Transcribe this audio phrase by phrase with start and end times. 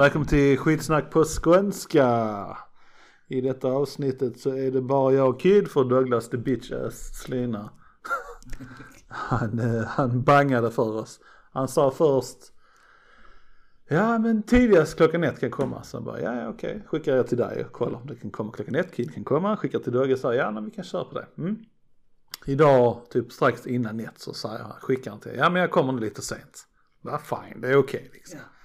[0.00, 2.56] Välkommen till skitsnack på skånska.
[3.28, 7.22] I detta avsnittet så är det bara jag och Kid för Douglas the bitch ass
[7.22, 7.70] slina.
[9.08, 11.20] Han, eh, han bangade för oss.
[11.52, 12.38] Han sa först
[13.88, 15.82] Ja men tidigast klockan ett kan komma.
[15.82, 18.52] Så han bara ja, okej, skickar jag till dig och kollar om det kan komma
[18.52, 18.94] klockan ett.
[18.94, 21.26] Kid kan komma, skickar till Dogge och säger ja men vi kan köra på det.
[21.38, 21.56] Mm.
[22.46, 25.92] Idag, typ strax innan ett så säger han, skickar han till ja men jag kommer
[25.92, 26.66] lite sent.
[27.02, 28.38] Ja fine, det är okej liksom.
[28.38, 28.59] Ja.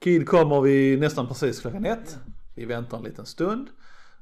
[0.00, 2.18] Kid kommer vi nästan precis klockan ett.
[2.54, 3.68] Vi väntar en liten stund.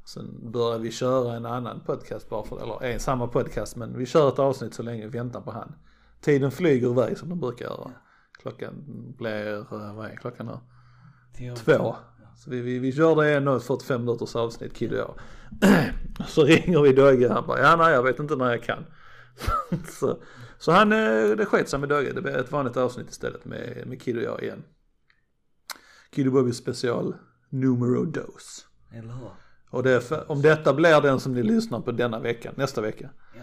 [0.05, 4.07] Sen börjar vi köra en annan podcast bara för eller en samma podcast men vi
[4.07, 5.75] kör ett avsnitt så länge vi väntar på han.
[6.21, 7.91] Tiden flyger iväg som de brukar göra.
[8.43, 8.85] Klockan
[9.19, 10.59] blir, eh, vad är klockan nu?
[11.55, 11.97] Två.
[12.37, 15.15] Så vi, vi, vi körde en och ett 45 minuters avsnitt Kid och jag.
[16.29, 18.87] Så ringer vi Dogge han bara, ja nej jag vet inte när jag kan.
[19.89, 20.19] så,
[20.59, 22.13] så han, eh, det sket sig med Dogge.
[22.13, 24.63] Det blev ett vanligt avsnitt istället med, med Kid och jag igen.
[26.11, 27.15] Kid Bobby special
[27.49, 28.67] numero dos.
[28.93, 29.31] Eller hur?
[29.71, 33.11] Och det, för, om detta blir den som ni lyssnar på denna vecka, nästa vecka.
[33.35, 33.43] Ja.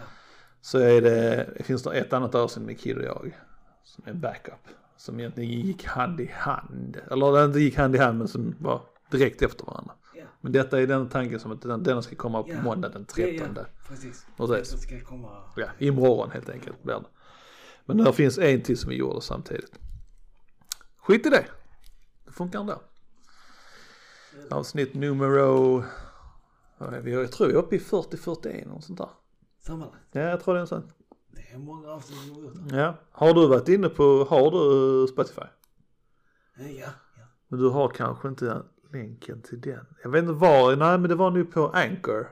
[0.60, 3.38] Så är det, finns det ett annat avsnitt med Kid och jag.
[3.84, 4.68] Som är backup.
[4.96, 6.96] Som egentligen gick hand i hand.
[7.10, 9.92] Eller det inte gick hand i hand men som var direkt efter varandra.
[10.14, 10.24] Ja.
[10.40, 12.62] Men detta är den tanken som att den, den ska komma på Ja.
[12.62, 13.34] måndag den 13.
[13.36, 14.26] Ja, ja, precis.
[14.36, 14.82] Precis.
[14.82, 15.28] Ska komma.
[15.56, 17.04] Ja, imorgon helt enkelt blir det.
[17.86, 19.78] Men det finns en till som vi gjorde samtidigt.
[20.98, 21.44] Skit i det.
[22.34, 22.80] Funkar ändå.
[24.50, 25.84] Avsnitt numero,
[26.78, 29.08] är vi, jag tror vi är uppe i 40-41 och sånt där.
[29.60, 30.08] Sammanlagt.
[30.12, 30.92] Ja, jag tror det är en sån.
[31.30, 32.54] Det är många avsnitt har gjort.
[32.72, 32.94] Ja.
[33.10, 35.46] Har du varit inne på, har du eh, Spotify?
[36.56, 36.86] Ja, ja.
[37.16, 37.22] ja.
[37.48, 39.86] Men du har kanske inte länken till den.
[40.02, 42.28] Jag vet inte var, nej men det var nu på Anchor.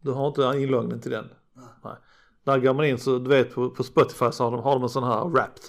[0.00, 1.28] Du har inte inloggning till den.
[1.52, 1.64] Nej.
[1.84, 1.96] Nej.
[2.44, 4.82] Där går man in så du vet på, på Spotify så har de, har de
[4.82, 5.64] en sån här wrapped.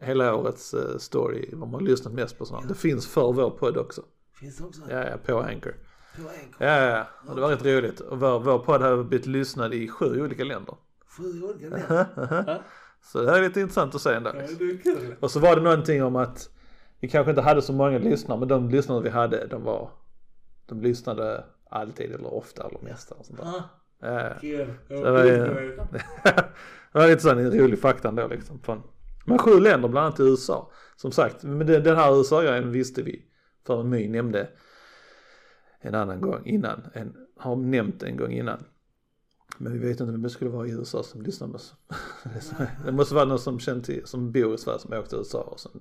[0.00, 0.06] Ja.
[0.06, 2.66] Hela årets eh, story, vad man har lyssnat mest på sådana.
[2.68, 4.02] Det finns för vår podd också.
[4.40, 4.82] Finns det också?
[4.90, 5.74] Ja, ja, på Anchor.
[6.16, 7.06] På en Ja, ja, ja.
[7.28, 8.00] Och det var rätt roligt.
[8.00, 10.74] Och vår, vår podd har blivit lyssnad i sju olika länder.
[11.18, 12.62] Sju olika länder.
[13.02, 14.30] Så det här är lite intressant att se ändå.
[14.34, 15.14] Ja, det är kul.
[15.20, 16.50] Och så var det någonting om att
[17.00, 19.90] vi kanske inte hade så många lyssnare men de lyssnare vi hade de var,
[20.66, 23.44] de lyssnade alltid eller ofta eller sånt där.
[23.44, 23.62] Ja,
[24.00, 24.34] Ja, ja.
[24.40, 24.74] kul.
[24.88, 25.36] det var ju-
[26.92, 28.58] det var lite sån en rolig fakta ändå liksom.
[28.60, 28.82] Från,
[29.28, 30.70] men sju länder, bland annat i USA.
[30.96, 33.24] Som sagt, men den, här USA-grejen visste vi.
[33.66, 34.48] För My nämnde
[35.80, 38.64] en annan gång innan, en, har nämnt en gång innan.
[39.58, 41.74] Men vi vet inte om det skulle vara i USA som lyssnar på oss.
[42.84, 45.40] Det måste vara någon som känner till, som bor i Sverige som åkte till USA
[45.40, 45.72] och sen,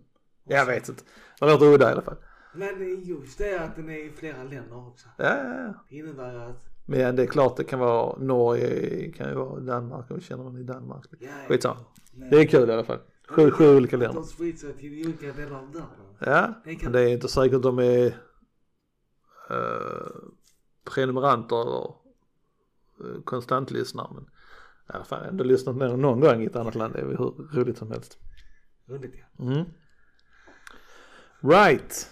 [0.44, 1.04] jag vet inte.
[1.40, 2.18] Det låter udda i alla fall.
[2.56, 5.08] Men just det att den är i flera länder också.
[5.18, 5.86] Ja, ja, ja.
[5.90, 6.64] Det innebär att.
[6.86, 10.44] Men det är klart det kan vara Norge, kan ju vara Danmark, och vi känner
[10.44, 11.06] någon i Danmark.
[11.20, 11.30] Ja.
[11.48, 11.80] Skitsamma.
[12.32, 13.00] Det är kul i alla fall.
[13.28, 14.24] Sju, sju olika länder.
[14.38, 15.88] de sig till olika delar av världen.
[16.20, 18.06] Ja, men det är inte säkert de är
[19.52, 20.08] uh,
[20.84, 21.94] prenumeranter eller
[23.02, 24.08] uh, konstantlyssnare.
[24.14, 26.94] Men i alla fall ändå lyssnat mer än någon gång i ett annat land.
[26.94, 28.18] Det är väl hur roligt som helst.
[28.86, 29.46] Roligt ja.
[29.46, 29.66] Mm.
[31.40, 32.10] Right.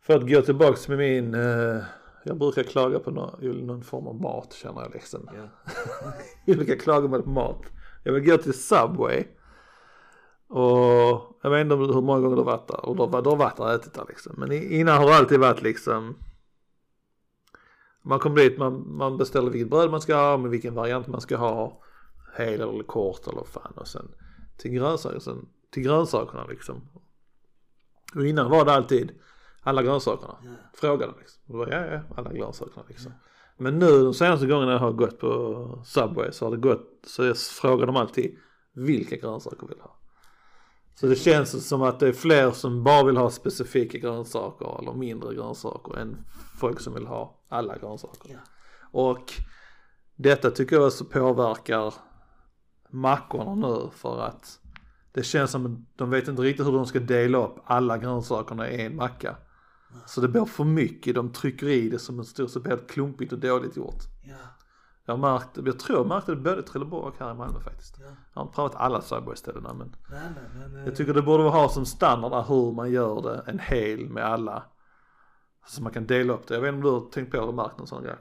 [0.00, 1.82] För att gå tillbaks med min, eh,
[2.24, 5.30] jag brukar klaga på någon, någon form av mat känner jag liksom.
[5.34, 5.72] Ja.
[6.54, 7.62] Olika klagomål på mat.
[8.04, 9.24] Jag vill gå till Subway.
[10.48, 12.84] Och jag vet inte hur många gånger du har varit där.
[12.84, 14.34] Och du har, du har varit där och ätit där liksom.
[14.36, 16.16] Men innan har det alltid varit liksom.
[18.02, 21.20] Man kommer dit, man, man beställer vilket bröd man ska ha, med vilken variant man
[21.20, 21.82] ska ha.
[22.36, 23.72] Hel eller kort eller fan.
[23.76, 24.08] Och sen
[24.58, 26.88] till grönsaker, sen till grönsakerna liksom.
[28.14, 29.12] Och innan var det alltid
[29.62, 30.36] alla grönsakerna.
[30.44, 30.50] Ja.
[30.74, 31.42] Frågade liksom.
[31.46, 33.12] Och då var ja, ja, alla grönsakerna liksom.
[33.56, 37.24] Men nu de senaste gångerna jag har gått på Subway så har det gått, så
[37.24, 38.36] jag frågar de alltid
[38.72, 39.97] vilka grönsaker vill ha.
[41.00, 44.92] Så det känns som att det är fler som bara vill ha specifika grönsaker eller
[44.92, 46.24] mindre grönsaker än
[46.60, 48.30] folk som vill ha alla grönsaker.
[48.32, 48.38] Ja.
[48.90, 49.32] Och
[50.16, 51.94] detta tycker jag också påverkar
[52.90, 54.60] mackorna nu för att
[55.12, 58.70] det känns som att de vet inte riktigt hur de ska dela upp alla grönsakerna
[58.70, 59.36] i en macka.
[60.06, 62.88] Så det blir för mycket, de trycker i det som en stor, så blir det
[62.88, 64.02] klumpigt och dåligt gjort.
[64.22, 64.57] Ja.
[65.08, 67.96] Jag märkt, jag tror jag märkte det både i Trelleborg och här i Malmö faktiskt.
[68.00, 68.04] Ja.
[68.06, 70.76] Jag har inte provat alla Subway-ställena men Nej, nej, men.
[70.80, 74.08] eh, jag tycker det borde ha som standard där hur man gör det, en hel
[74.08, 74.62] med alla.
[75.66, 76.54] Så man kan dela upp det.
[76.54, 78.16] Jag vet inte om du har tänkt på eller märkt någon sån grej?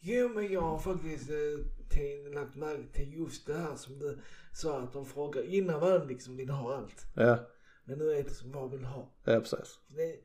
[0.00, 4.18] Jo men jag har faktiskt eh, lagt märke till just det här som du
[4.52, 7.06] sa att de frågar innan man liksom vill ha allt.
[7.14, 7.38] Ja,
[7.84, 9.08] Men nu är det som vad vill ha.
[9.24, 9.78] ja precis.
[9.88, 10.16] Det,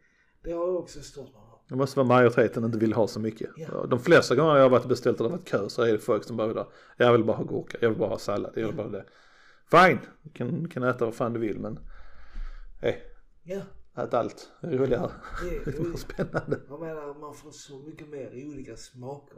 [0.44, 1.42] det har jag också stört mig.
[1.68, 3.50] Det måste vara majoriteten inte vill ha så mycket.
[3.56, 3.86] Ja.
[3.90, 6.00] De flesta gånger jag har varit beställt och det har varit kö så är det
[6.00, 8.52] folk som bara vill ha, jag vill bara ha gurka, jag vill bara ha sallad,
[8.56, 9.06] jag vill bara ha det.
[9.72, 11.80] Fine, du kan, kan äta vad fan du vill men,
[12.82, 13.04] hej,
[13.44, 13.62] Ja,
[13.94, 15.12] Att allt är roligare.
[15.66, 16.60] Det är mer spännande.
[16.70, 19.38] Jag menar man får så mycket mer olika smaker.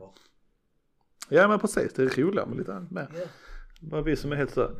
[1.30, 3.07] Ja men precis, det är roligare med lite annat med.
[3.13, 3.25] Ja,
[3.81, 4.71] Bara vi som är helt så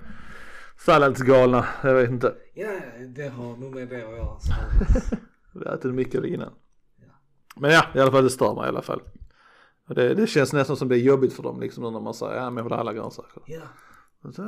[0.78, 2.36] salladsgalna, jag vet inte.
[2.54, 2.72] ja
[3.16, 4.38] det har nog med det att göra.
[5.54, 6.54] Vi har ätit mycket innan.
[7.60, 9.02] Men ja, i alla fall det stör mig i alla fall.
[9.88, 12.36] Och det, det känns nästan som det är jobbigt för dem liksom när man säger
[12.36, 13.44] ja men jag vill ha alla grönsaker.
[13.46, 13.62] Ja,
[14.22, 14.42] så,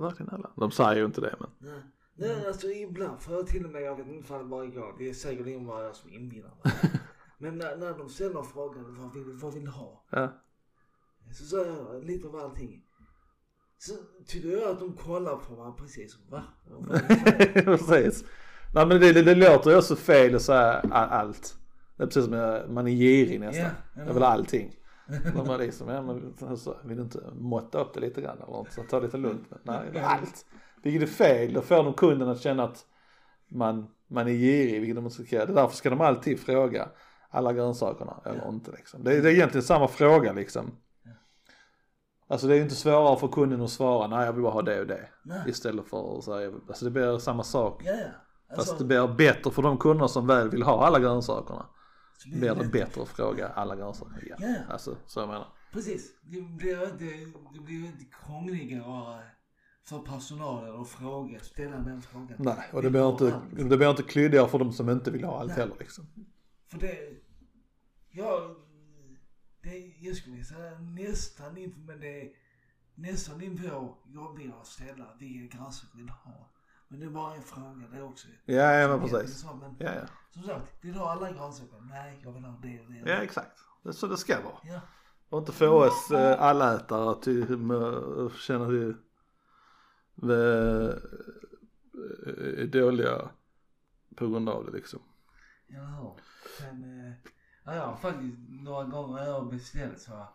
[0.00, 0.50] verkligen alla.
[0.56, 1.50] De säger ju inte det men.
[1.58, 1.82] nej.
[2.14, 4.72] Nej alltså ibland får jag till och med, jag vet inte ifall det bara är
[4.74, 6.72] jag, det är säkert bara jag som inbillar mig.
[7.38, 10.04] Men när, när de ställer frågan vad vill, vad vill du ha?
[10.10, 10.32] Ja.
[11.32, 12.82] Så säger jag lite av allting.
[13.78, 13.92] Så
[14.26, 16.42] tycker jag att de kollar på mig precis som va?
[17.64, 18.24] Precis.
[18.74, 21.59] Nej men det, det, det låter ju också fel att säga allt.
[22.00, 23.70] Det är precis som man är girig nästan.
[23.94, 24.76] Vill ha allting.
[25.34, 28.52] De är liksom, ja men alltså, vill du inte måtta upp det lite grann eller
[28.52, 28.72] något?
[28.72, 29.48] Så ta det lite lugnt.
[29.50, 29.60] Men,
[29.92, 30.46] nej, allt.
[30.82, 32.86] Vilket är fel, då får de kunden att känna att
[33.48, 35.46] man, man är girig, vilket de inte ska göra.
[35.46, 36.88] Därför ska de alltid fråga
[37.30, 39.04] alla grönsakerna eller inte liksom.
[39.04, 40.70] Det är, det är egentligen samma fråga liksom.
[42.28, 44.62] Alltså det är ju inte svårare för kunden att svara, nej jag vill bara ha
[44.62, 45.08] det och det.
[45.22, 45.42] Nej.
[45.46, 47.82] Istället för att säga, alltså det blir samma sak.
[47.84, 47.96] Ja, ja.
[48.56, 51.66] Alltså, Fast det blir bättre för de kunder som väl vill ha alla grönsakerna.
[52.26, 53.74] Blir det bättre att fråga alla
[54.22, 54.38] igen.
[54.40, 54.72] Ja, ja.
[54.72, 55.48] Alltså så jag menar.
[55.72, 56.12] Precis.
[56.22, 57.04] Det blir inte,
[57.54, 59.22] det blir inte krångligare
[59.84, 62.36] för personalen att fråga, ställa den frågan.
[62.38, 63.70] Nej, och det Vill blir inte, allt?
[63.70, 65.56] det blir inte klyddigare för de som inte vill ha allt Nej.
[65.58, 66.06] heller liksom.
[66.66, 66.98] För det,
[68.10, 68.56] ja,
[69.62, 72.28] det, jag skulle säga nästan in, men det är
[72.94, 76.50] nästan på jobbigare att ställa vilka grönsaker vill du ha.
[76.88, 78.28] Men det är bara en fråga det också.
[78.44, 79.40] Ja, ja men precis.
[79.40, 80.06] Så, men Ja, ja.
[80.30, 81.80] Som sagt, vill du ha alla grönsaker?
[81.80, 82.98] Nej, jag vill ha det och det.
[83.10, 83.58] Ja, exakt.
[83.82, 84.54] Det är så det ska vara.
[84.64, 84.80] Ja,
[85.28, 87.26] Och inte få oss eh, allätare att
[87.60, 88.94] med- känna vi
[92.62, 93.30] är dåliga
[94.16, 95.00] på grund av det liksom.
[95.66, 96.14] jag hör.
[96.60, 97.12] Men, eh,
[97.64, 100.28] ja, jag har faktiskt några gånger jag beställt så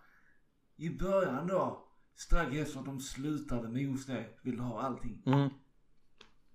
[0.75, 5.24] i början då, strax efter att de slutade med just det, vill du ha allting?
[5.25, 5.50] Mm.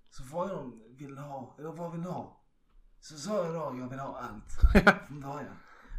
[0.09, 2.40] Så frågade de, vill du ha, eller vad vill du ha?
[3.01, 4.75] Så sa jag då, jag vill ha allt.
[5.07, 5.55] Från början.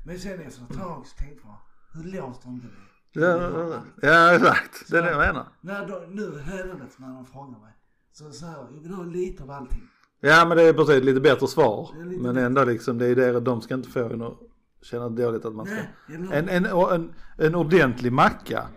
[0.06, 1.58] Men sen efter ett tag så tänkte jag,
[1.93, 3.20] hur låter inte det?
[3.20, 4.90] Ja, ja, exakt.
[4.90, 5.46] Det är det jag menar.
[5.60, 7.72] När då, nu hädanefter när de frågar mig,
[8.12, 9.88] så säger jag, jag vill ha lite av allting.
[10.20, 11.90] Ja men det är precis lite bättre svar.
[12.04, 12.46] Lite Men bättre.
[12.46, 14.38] ändå liksom det är det de ska inte få en att
[14.82, 15.75] känna dåligt att man ska.
[16.08, 18.69] Nej, En, en, en, en ordentlig macka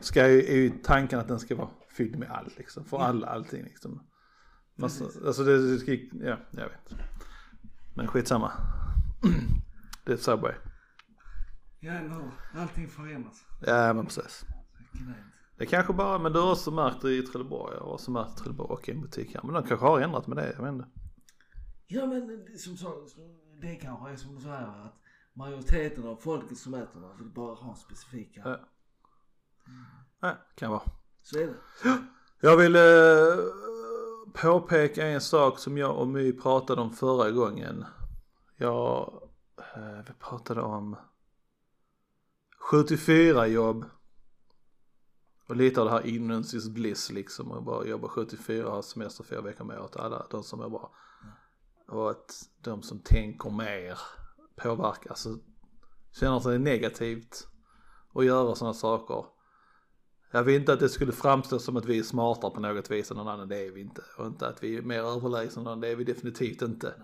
[0.00, 2.84] ska ju, är ju tanken att den ska vara fylld med allt liksom.
[2.84, 4.02] För alla, allting liksom.
[4.80, 5.18] Precis.
[5.26, 6.92] alltså det, det ska, ja jag vet.
[7.94, 8.52] Men skitsamma.
[10.04, 10.54] Det är Subway.
[11.80, 12.30] Ja, eller hur?
[12.60, 13.44] Allting förändras.
[13.66, 14.44] Ja men precis.
[15.56, 17.74] Det kanske bara, men du har också märkt det i Trelleborg.
[17.74, 19.42] Jag har också märkt Trelleborg och i en butik här.
[19.42, 20.88] Men de kanske har ändrat med det, jag vet inte.
[21.86, 23.06] Ja men som så,
[23.60, 25.00] det kanske är som du säger att
[25.32, 28.40] majoriteten av folket som äter det vill bara ha specifika.
[28.44, 28.58] Ja.
[30.22, 30.82] Nej, kan vara.
[31.22, 31.54] Så är det.
[32.40, 32.82] Jag vill eh,
[34.32, 37.84] påpeka en sak som jag och My pratade om förra gången.
[38.56, 39.22] Jag,
[39.58, 40.96] eh, vi pratade om
[42.70, 43.84] 74 jobb.
[45.46, 47.50] Och lite av det här innansis bliss liksom.
[47.50, 50.88] Och bara jobba 74 och ha semester fyra veckor med åt alla de som jobbar.
[51.88, 53.98] Och att de som tänker mer
[54.56, 55.38] påverkas, alltså
[56.12, 57.48] känner sig negativt
[58.12, 59.24] och göra sådana saker.
[60.30, 63.10] Jag vill inte att det skulle framstå som att vi är smartare på något vis
[63.10, 64.02] än någon annan, det är vi inte.
[64.16, 66.94] Och inte att vi är mer överlägsna någon det är vi definitivt inte.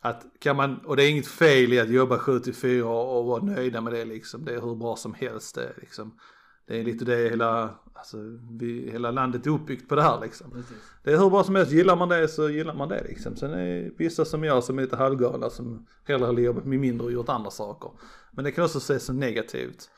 [0.00, 3.42] Att kan man, och det är inget fel i att jobba 74 och, och vara
[3.42, 6.18] nöjda med det liksom, det är hur bra som helst det är liksom.
[6.66, 8.16] Det är lite det hela, alltså
[8.50, 10.50] vi, hela landet är uppbyggt på det här liksom.
[10.50, 10.76] Precis.
[11.02, 13.36] Det är hur bra som helst, gillar man det så gillar man det liksom.
[13.36, 16.80] Sen är det vissa som jag som är lite halvgalna som hellre hade jobbat med
[16.80, 17.90] mindre och gjort andra saker.
[18.30, 19.90] Men det kan också ses som negativt.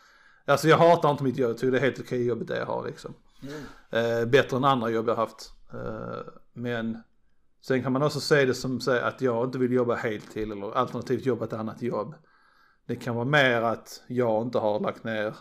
[0.47, 2.67] Alltså jag hatar inte mitt jobb, jag tycker det är helt okej jobbet det jag
[2.67, 3.15] har liksom.
[3.41, 3.99] Ja.
[3.99, 5.53] Eh, bättre än andra jobb jag haft.
[5.73, 7.03] Eh, men
[7.61, 10.73] sen kan man också se det som så att jag inte vill jobba heltid eller
[10.73, 12.15] alternativt jobba ett annat jobb.
[12.87, 15.37] Det kan vara mer att jag inte har lagt ner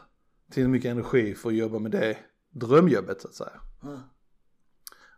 [0.52, 2.18] tillräckligt mycket energi för att jobba med det
[2.50, 3.62] drömjobbet så att säga.
[3.82, 4.00] Ja.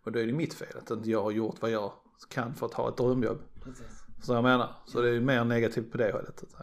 [0.03, 1.91] Och då är det mitt fel att inte jag har gjort vad jag
[2.29, 3.41] kan för att ha ett drömjobb.
[3.63, 4.06] Precis.
[4.21, 6.43] Så jag menar, så det är mer negativt på det hållet.
[6.47, 6.57] Så,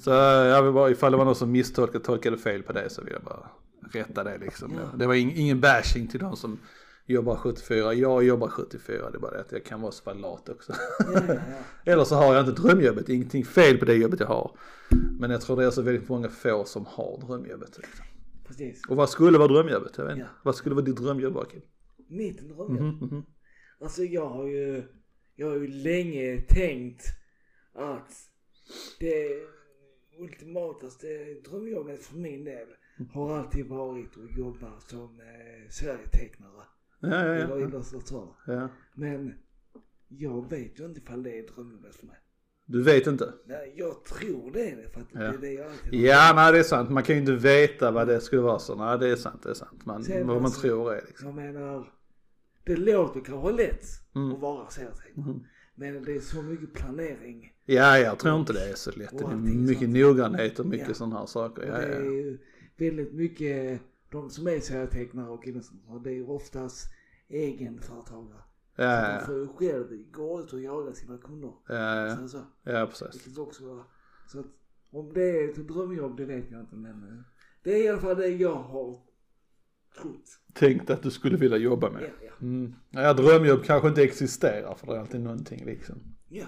[0.00, 3.02] så jag vill bara, ifall det var någon som misstolkade, tolkade fel på det så
[3.02, 3.50] vill jag bara
[3.92, 4.72] rätta det liksom.
[4.74, 4.98] Ja.
[4.98, 6.58] Det var ing, ingen bashing till de som
[7.06, 7.94] jobbar 74.
[7.94, 10.72] Jag jobbar 74, det är bara det att jag kan vara så lat också.
[10.98, 11.34] ja, ja.
[11.92, 14.56] Eller så har jag inte drömjobbet, ingenting fel på det jobbet jag har.
[15.18, 17.78] Men jag tror det är så väldigt många få som har drömjobbet.
[17.78, 18.04] Liksom.
[18.46, 18.82] Precis.
[18.88, 19.92] Och vad skulle vara drömjobbet?
[19.96, 20.28] Jag vet inte.
[20.42, 21.60] Vad skulle vara ditt drömjobb Joakim?
[22.08, 22.80] Mitt drömjobb.
[22.80, 23.22] Mhm, mhm.
[23.80, 24.82] Alltså jag har ju,
[25.36, 27.04] jag har ju länge tänkt
[27.74, 28.12] att
[29.00, 29.42] det
[30.18, 31.06] ultimataste
[31.50, 32.66] drömjobbet för min del
[33.12, 36.62] har alltid varit att jobba som eh, serietecknare
[37.00, 37.66] Ja, ja, eller ja.
[37.66, 38.28] illustratör.
[38.46, 38.68] ja.
[38.94, 39.34] Men
[40.08, 42.16] jag vet ju inte ifall det är drömjobbet för mig.
[42.66, 43.32] Du vet inte?
[43.46, 46.62] Nej, jag tror det för att det är det jag alltid Ja, nej det är
[46.62, 46.90] sant.
[46.90, 48.74] Man kan ju inte veta vad det skulle vara så.
[48.74, 49.86] Nej, det är sant, det är sant.
[49.86, 51.26] Man, Sen vad man alltså- tror är liksom.
[51.26, 51.92] Jag menar,
[52.64, 54.32] det låter kanske lätt Mm.
[54.32, 55.40] att vara serietecknare.
[55.74, 57.52] Men det är så mycket planering.
[57.64, 59.18] Ja, jag tror inte det är så lätt.
[59.18, 59.96] Det är mycket sånt.
[59.96, 60.94] noggrannhet och mycket Ja.
[60.94, 61.62] sådana här saker.
[61.66, 62.10] Ja, det är ja.
[62.12, 62.38] ju
[62.76, 66.86] väldigt mycket, de som är serietecknare och illustratörer, det är ju oftast
[67.28, 68.42] egenföretagare.
[68.76, 71.52] Så Ja, de ja, får ju själv gå ut och jaga sina kunder.
[71.68, 72.16] ja, ja.
[72.16, 72.38] Så, så.
[72.62, 73.26] ja, precis.
[73.26, 73.84] Vilket också
[74.26, 74.46] så att
[74.90, 77.24] om det är ett drömjobb det vet jag inte men eh,
[77.62, 79.00] det är i alla fall det jag har
[80.00, 80.38] trott.
[80.54, 82.02] Tänkt att du skulle vilja jobba med.
[82.02, 82.32] ja.
[82.40, 82.74] Mm.
[82.90, 85.96] Ja, drömjobb kanske inte existerar för det är alltid någonting liksom.
[86.28, 86.44] ja.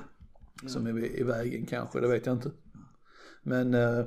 [0.62, 0.68] ja.
[0.68, 2.50] Som är i vägen kanske, det vet jag inte.
[3.42, 4.04] Men eh,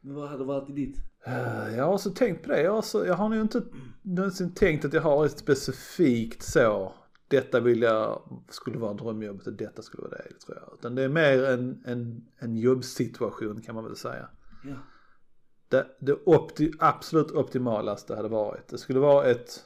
[0.00, 0.96] Men vad hade varit i ditt?
[1.26, 2.62] Eh, Jag har också tänkt på det.
[2.62, 3.62] Jag har, så, jag har nog inte
[4.02, 6.92] någonsin tänkt att jag har ett specifikt så.
[7.28, 10.78] Detta vill jag, skulle vara drömjobbet och detta skulle vara det tror jag.
[10.78, 14.28] Utan det är mer en, en, en jobbsituation kan man väl säga.
[14.64, 14.74] Ja.
[15.72, 19.64] Det, det opti, absolut optimalaste hade varit, det skulle vara ett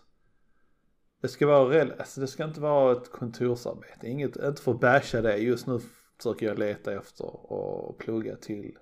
[1.20, 4.80] det ska vara rel, alltså det ska inte vara ett kontorsarbete, inget, inte för att
[4.80, 5.36] basha det.
[5.36, 5.80] Just nu
[6.16, 8.78] försöker jag leta efter och plugga till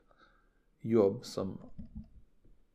[0.81, 1.59] jobb som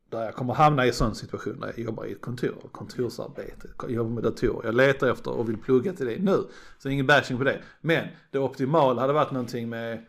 [0.08, 3.68] där jag kommer hamna i en sån situation där jag jobbar i ett kontor, kontorsarbete,
[3.88, 4.66] jobbar med datorer.
[4.66, 6.38] Jag letar efter och vill plugga till det nu.
[6.78, 7.62] Så ingen bashing på det.
[7.80, 10.06] Men det optimala hade varit någonting med,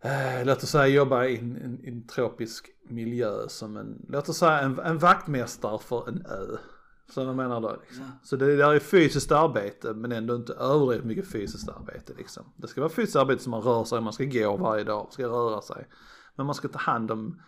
[0.00, 4.36] eh, låt oss säga jobba i en, en, en tropisk miljö som en, låt oss
[4.38, 6.56] säga en, en vaktmästare för en ö.
[7.14, 8.04] Så jag menar då liksom.
[8.04, 8.10] Ja.
[8.22, 12.44] Så det där är fysiskt arbete men ändå inte överdrivet mycket fysiskt arbete liksom.
[12.56, 15.12] Det ska vara fysiskt arbete som man rör sig, man ska gå varje dag, man
[15.12, 15.88] ska röra sig.
[16.36, 17.42] Men man ska ta hand om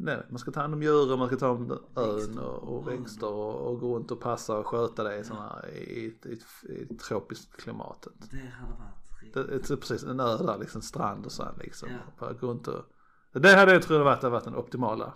[0.00, 2.88] Nej, man ska ta hand om djuren, man ska ta hand om ön och, och
[2.88, 6.26] växter och, och gå runt och passa och sköta det i, såna, i, i, ett-
[6.26, 8.12] i, i tropiskt klimatet.
[8.30, 9.34] Det hade varit riktigt.
[9.34, 11.88] Det, det är precis en ö där liksom, strand och så här, liksom.
[11.90, 11.96] Ja.
[12.20, 12.84] Bara gå runt och,
[13.32, 15.14] det hade jag tror varit, varit den optimala,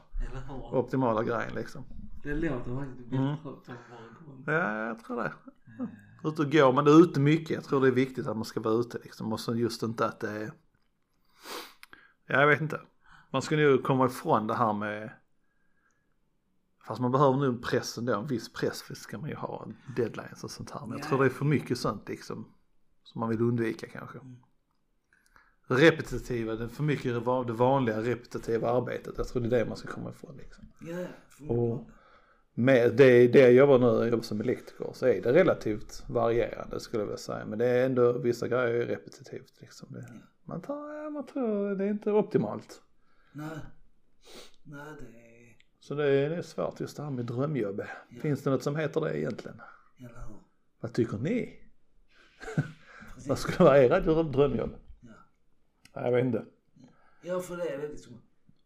[0.73, 1.85] optimala grejen liksom.
[2.23, 3.37] Det låter faktiskt Mm.
[3.45, 3.73] bättre
[4.23, 4.43] igång.
[4.47, 5.33] Ja, jag tror det.
[6.25, 7.51] Ut och gå, man är ute mycket.
[7.51, 9.33] Jag tror det är viktigt att man ska vara ute liksom.
[9.33, 10.53] Och så just inte att det är,
[12.27, 12.81] ja, jag vet inte.
[13.31, 15.11] Man ska nog komma ifrån det här med,
[16.87, 19.63] fast man behöver nog en press ändå, en viss press för ska man ju ha
[19.67, 20.81] en deadlines och sånt här.
[20.81, 21.09] Men jag Ja.
[21.09, 22.49] tror det är för mycket sånt liksom,
[23.03, 24.19] som man vill undvika kanske.
[24.19, 24.37] Mm.
[25.77, 27.13] Repetitiva, det är för mycket
[27.47, 29.15] det vanliga repetitiva arbetet.
[29.17, 30.65] Jag tror det är det man ska komma ifrån liksom.
[30.81, 31.07] Ja, ja.
[31.29, 31.73] förmodligen.
[31.73, 31.89] Och
[32.55, 36.81] med det, det jag jobbar nu, jag jobbar som elektriker, så är det relativt varierande
[36.81, 37.45] skulle jag vilja säga.
[37.47, 39.89] Men det är ändå, vissa grejer är repetitivt liksom.
[39.93, 40.07] Det,
[40.45, 42.83] man, tar, ja, man tror det är inte optimalt.
[43.33, 43.49] Nej.
[44.65, 45.57] Nej, det är...
[45.81, 47.83] Så det är, det är svårt just det här med drömjobb.
[48.21, 49.61] Finns det något som heter det egentligen?
[49.99, 50.37] Eller hur?
[50.81, 51.59] Vad tycker ni?
[53.29, 54.71] Vad skulle vara era dröm- drömjobb?
[55.95, 56.01] Ja.
[56.01, 56.45] Ja, Jag vet inte.
[57.23, 58.13] Ja, för det är det liksom.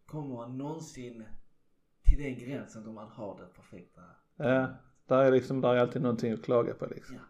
[0.07, 1.25] Kommer man någonsin
[2.05, 4.01] till den gränsen då man har det perfekta?
[4.37, 4.67] Ja,
[5.07, 7.15] där är liksom, där är alltid någonting att klaga på liksom.
[7.17, 7.23] Ja.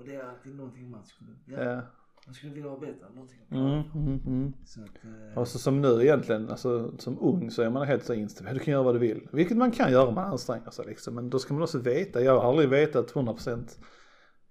[0.00, 1.80] Och det är alltid någonting man skulle, ja, Ja.
[2.26, 3.08] man skulle vilja ha bättre.
[3.14, 4.52] Någonting att Mm, mm, mm.
[4.64, 8.04] Så att, eh, Och så som nu egentligen, alltså som ung så är man helt
[8.04, 9.28] så inställd, du kan göra vad du vill.
[9.32, 11.14] Vilket man kan göra om man anstränger sig liksom.
[11.14, 13.78] Men då ska man också veta, jag har aldrig vetat 100%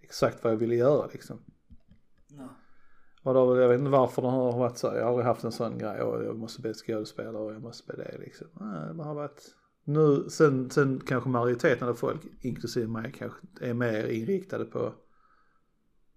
[0.02, 1.40] exakt vad jag ville göra liksom.
[3.24, 5.52] Och då, jag vet inte varför det har varit så, jag har aldrig haft en
[5.52, 8.48] sån grej och jag måste bli skådespelare och jag måste bli det liksom.
[8.54, 13.74] Nej, det har varit, nu, sen, sen kanske majoriteten av folk, inklusive mig, kanske är
[13.74, 14.94] mer inriktade på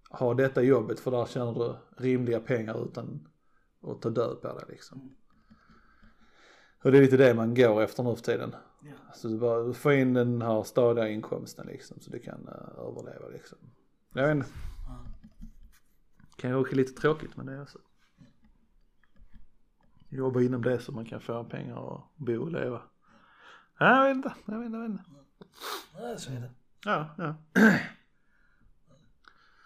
[0.09, 3.27] ha detta jobbet för där tjänar du rimliga pengar utan
[3.81, 5.15] att ta död på det liksom.
[6.83, 8.55] Och det är lite det man går efter nu för tiden.
[8.81, 8.91] Ja.
[9.07, 13.27] Alltså du bara få in den här stadiga inkomsten liksom så du kan uh, överleva
[13.27, 13.57] liksom.
[14.13, 14.49] Jag vet inte.
[16.37, 17.79] Kan ju också lite tråkigt men det är så.
[20.09, 22.81] Jobba inom det så man kan få pengar och bo och leva.
[23.79, 25.03] Ja, jag vet inte, jag vet inte, jag vet inte.
[25.99, 26.51] Nej, så är det.
[26.85, 27.35] Ja, ja.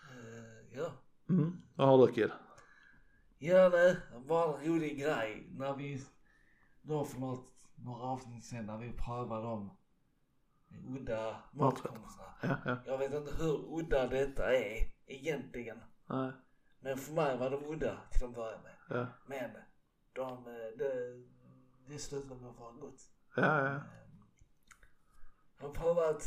[0.09, 0.91] Eh, ja.
[1.29, 1.61] Mm.
[1.75, 2.31] Vad har du Kid?
[3.39, 6.03] Ja, det var en rolig grej när vi,
[6.81, 9.71] då för något, några avsnitt sen när vi prövade de
[10.87, 12.33] udda matkonsterna.
[12.41, 12.77] Ja, ja.
[12.85, 15.77] Jag vet inte hur udda detta är egentligen.
[16.07, 16.31] Nej,
[16.83, 18.75] Men för mig var de udda till att börja med.
[18.89, 19.07] ja.
[19.25, 19.51] Men
[20.13, 21.23] de, eh, det,
[21.87, 23.01] det slutade med att vara gott.
[23.35, 23.75] Ja, ja.
[23.75, 23.81] Eh,
[25.59, 26.23] Jag har provat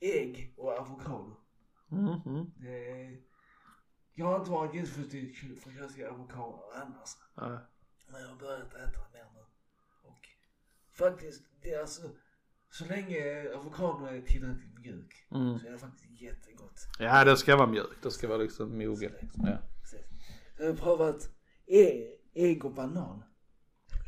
[0.00, 1.36] ägg och avokado.
[1.92, 2.50] Mm, mm.
[2.56, 3.22] Det är
[4.14, 7.10] Jag har inte varit jätteförtjust förtjust i avokado annars.
[7.34, 7.58] Nej.
[8.08, 9.44] Men jag har börjat äta mer nu.
[10.02, 10.28] Och
[10.92, 12.02] faktiskt, det är alltså,
[12.78, 15.58] så länge avokado är tillräckligt mjuk Mm.
[15.58, 16.80] så är det faktiskt jättegott.
[16.98, 19.12] Ja det ska vara mjukt, det ska vara liksom mogen.
[19.34, 19.58] Ja.
[20.58, 21.30] Jag har provat
[21.66, 23.22] ägg, ägg och banan.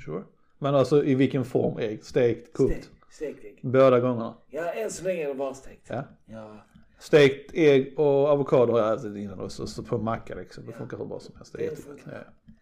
[0.04, 0.24] Sure.
[0.58, 2.04] Men alltså i vilken form ägg?
[2.04, 2.90] Stekt, kokt?
[3.10, 3.58] Stekt, ägg.
[3.62, 4.36] Båda gångerna?
[4.48, 5.86] Ja, än så länge är det bara stekt.
[5.90, 6.04] Ja.
[6.26, 6.64] Ja.
[6.98, 10.66] Stekt ägg och avokado har jag ätit innan också, så på macka liksom.
[10.66, 11.52] Det funkar hur bra som helst.
[11.52, 12.00] Det är Det jättegott.
[12.06, 12.54] Ja.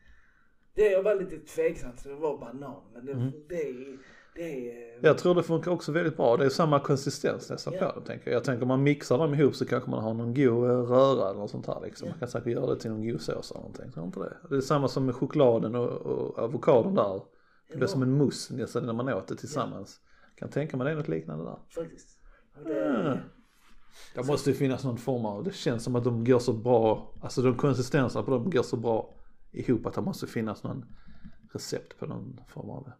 [0.74, 2.82] Det jag var lite tveksam till det var banan.
[2.94, 3.32] Men det, Mm.
[3.48, 3.98] det är,
[4.38, 4.86] är...
[5.02, 6.36] Jag tror det funkar också väldigt bra.
[6.36, 7.86] Det är samma konsistens nästan Ja.
[7.88, 8.36] på dem tänker jag.
[8.36, 11.30] Jag tänker om man mixar dem ihop så kanske man har någon god eh, röra
[11.30, 12.06] eller något sånt här liksom.
[12.08, 12.12] Ja.
[12.12, 13.92] Man kan säkert göra det till någon god sås eller någonting.
[13.92, 14.36] Tror inte det?
[14.50, 17.22] Det är samma som med chokladen och, och avokadon där.
[17.70, 20.00] Det blir som en mousse nästan när man åt det tillsammans.
[20.36, 21.58] Kan tänka mig det är något liknande där.
[21.82, 22.08] Faktiskt.
[22.64, 23.18] Det, Mm.
[24.14, 27.14] Det måste ju finnas någon form av, det känns som att de går så bra,
[27.22, 29.14] alltså de konsistenserna på dem går så bra
[29.52, 30.84] ihop att det måste finnas någon
[31.52, 32.90] recept på någon form av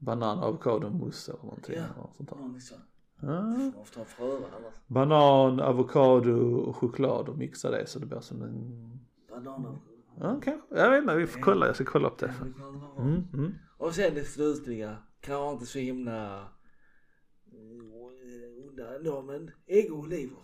[0.00, 1.74] banan, avokado, mousse eller någonting.
[1.76, 1.82] Ja.
[1.82, 2.36] Eller något sånt där.
[2.40, 2.82] Ja.
[3.22, 3.42] Ja.
[3.42, 4.74] Man får ta fröna annars.
[4.86, 9.78] Banan, avokado och choklad och mixa det så det blir som en, Bananer.
[10.20, 12.34] ja kanske, jag vet inte, vi får kolla, jag ska kolla upp det.
[12.40, 13.02] Ja.
[13.02, 13.54] Mm, mm.
[13.78, 14.96] Och sen det slutliga.
[15.20, 16.36] Kanske inte så himla
[17.52, 20.38] eh, onda ändå men ägg och oliver.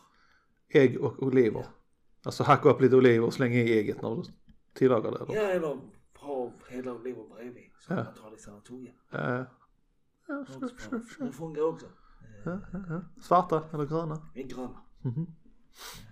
[0.69, 1.67] Ägg och oliver.
[2.25, 4.23] Alltså hacka upp lite oliver och slänga i ägget när du
[4.75, 5.35] tillagar det eller?
[5.35, 5.79] Ja eller
[6.47, 7.71] ha hela oliver bredvid.
[7.79, 8.05] Så Ja.
[8.05, 8.91] man tar en tugga.
[9.11, 9.45] Ja.
[10.29, 11.01] Ja, sure.
[11.27, 11.87] Det funkar också.
[12.45, 13.01] Ja, ja, ja.
[13.21, 14.23] Svarta eller gröna?
[14.35, 14.83] Det är gröna.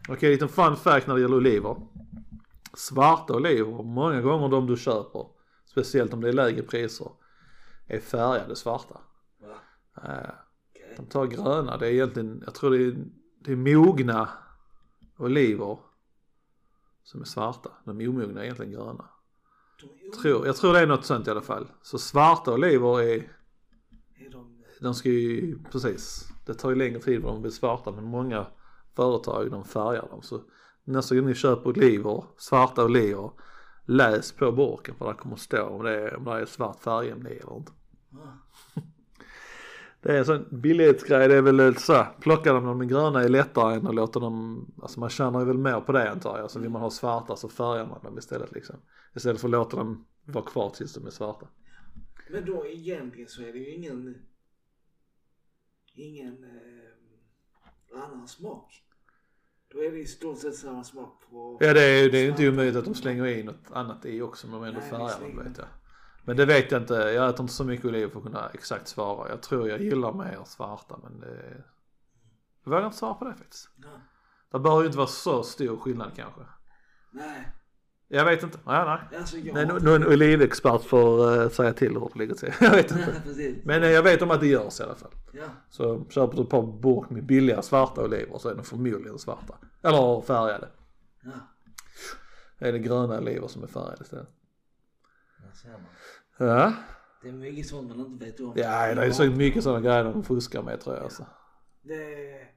[0.09, 1.77] Okej, liten fun fact när det gäller oliver.
[2.75, 5.27] Svarta oliver, många gånger de du köper,
[5.65, 7.11] speciellt om det är lägre priser,
[7.87, 9.01] är färgade svarta.
[9.41, 9.55] Va?
[10.03, 10.31] Eh,
[10.71, 10.95] Okej.
[10.97, 12.97] De tar gröna, det är egentligen, jag tror det är,
[13.39, 14.29] det är mogna
[15.17, 15.79] oliver
[17.03, 17.71] som är svarta.
[17.85, 19.05] De omogna är egentligen gröna.
[19.81, 21.69] De Tror, jag tror det är något sånt i alla fall.
[21.83, 23.33] Så svarta oliver är,
[24.33, 24.65] de...
[24.81, 28.05] de ska ju, precis, det tar ju längre tid för dem att bli svarta men
[28.05, 28.47] många
[28.97, 30.23] företag de färgar dem.
[30.23, 30.41] Så
[30.85, 33.31] nästa gång ni köper oliver, svarta oliver,
[33.85, 37.31] läs på burken för det kommer stå om det är, om det är svart färgämne
[37.31, 37.73] eller inte.
[40.05, 43.23] Det är en sån billighetsgrej, det är väl lite så, här, plocka dem är gröna
[43.23, 46.39] är lättare än att låta dem, alltså man tjänar ju väl mer på det antar
[46.39, 46.51] jag.
[46.51, 48.77] Så vill man ha svarta så färgar man dem istället liksom.
[49.15, 51.47] Istället för att låta dem vara kvar tills de är svarta.
[52.31, 54.17] Men då egentligen så är det ju ingen...
[55.95, 58.83] Ingen eh, annan smak.
[59.69, 61.59] Då är det i stort sett samma smak på...
[61.61, 64.07] Ja det är ju det är ju inte omöjligt att de slänger i något annat
[64.07, 65.67] i också men de ändå färgar dem vet jag.
[66.25, 68.89] Men det vet jag inte, jag äter inte så mycket oliver för att kunna exakt
[68.89, 69.29] svara.
[69.29, 71.65] Jag tror jag gillar mer svarta men det...
[72.65, 73.69] Jag vågar inte svara på det faktiskt.
[73.77, 73.89] Ja.
[74.53, 76.41] Det behöver ju inte vara så stor skillnad kanske.
[77.11, 77.53] Nej,
[78.09, 79.19] Jag vet inte, nej nej.
[79.19, 79.37] alltså.
[79.37, 82.53] Nej, nu en olivexpert får uh, säga till hur det ligger till.
[82.61, 83.23] Jag vet inte.
[83.37, 83.63] Nej.
[83.65, 85.11] Men eh, jag vet om att det görs i alla fall.
[85.33, 85.45] Ja.
[85.69, 89.55] Så köper du ett par burk med billiga svarta oliver så är de förmodligen svarta.
[89.83, 90.69] Eller färgade.
[91.23, 91.31] Ja.
[92.59, 94.29] Är det gröna oliver som är färgade istället.
[95.45, 95.87] Där ser man.
[96.39, 96.75] Ja.
[97.23, 98.53] Det är mycket sånt man inte vet om.
[98.57, 101.27] Ja, det är så mycket sådana grejer de fuskar med tror jag alltså.
[101.83, 102.51] Det är...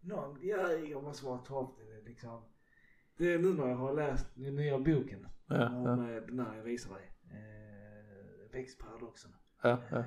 [0.00, 2.42] Någon, ja, jag måste bara ta upp det liksom.
[3.16, 5.28] Det är nu när jag har läst den nya boken.
[5.46, 7.10] Ja, om ja, eh, den här jag visar dig.
[7.30, 9.30] Eh, Växtparadoxen.
[9.62, 10.04] ja, ja.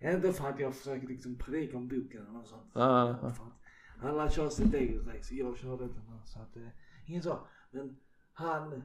[0.00, 2.70] Eh, inte för att jag försöker liksom predika om boken eller något sånt.
[2.74, 4.08] Ja, ja, ja.
[4.08, 5.34] Alla kör sitt eget race.
[5.34, 6.68] Jag inte den här, så att eh,
[7.06, 7.46] ingen så.
[7.70, 7.96] Men
[8.32, 8.82] han,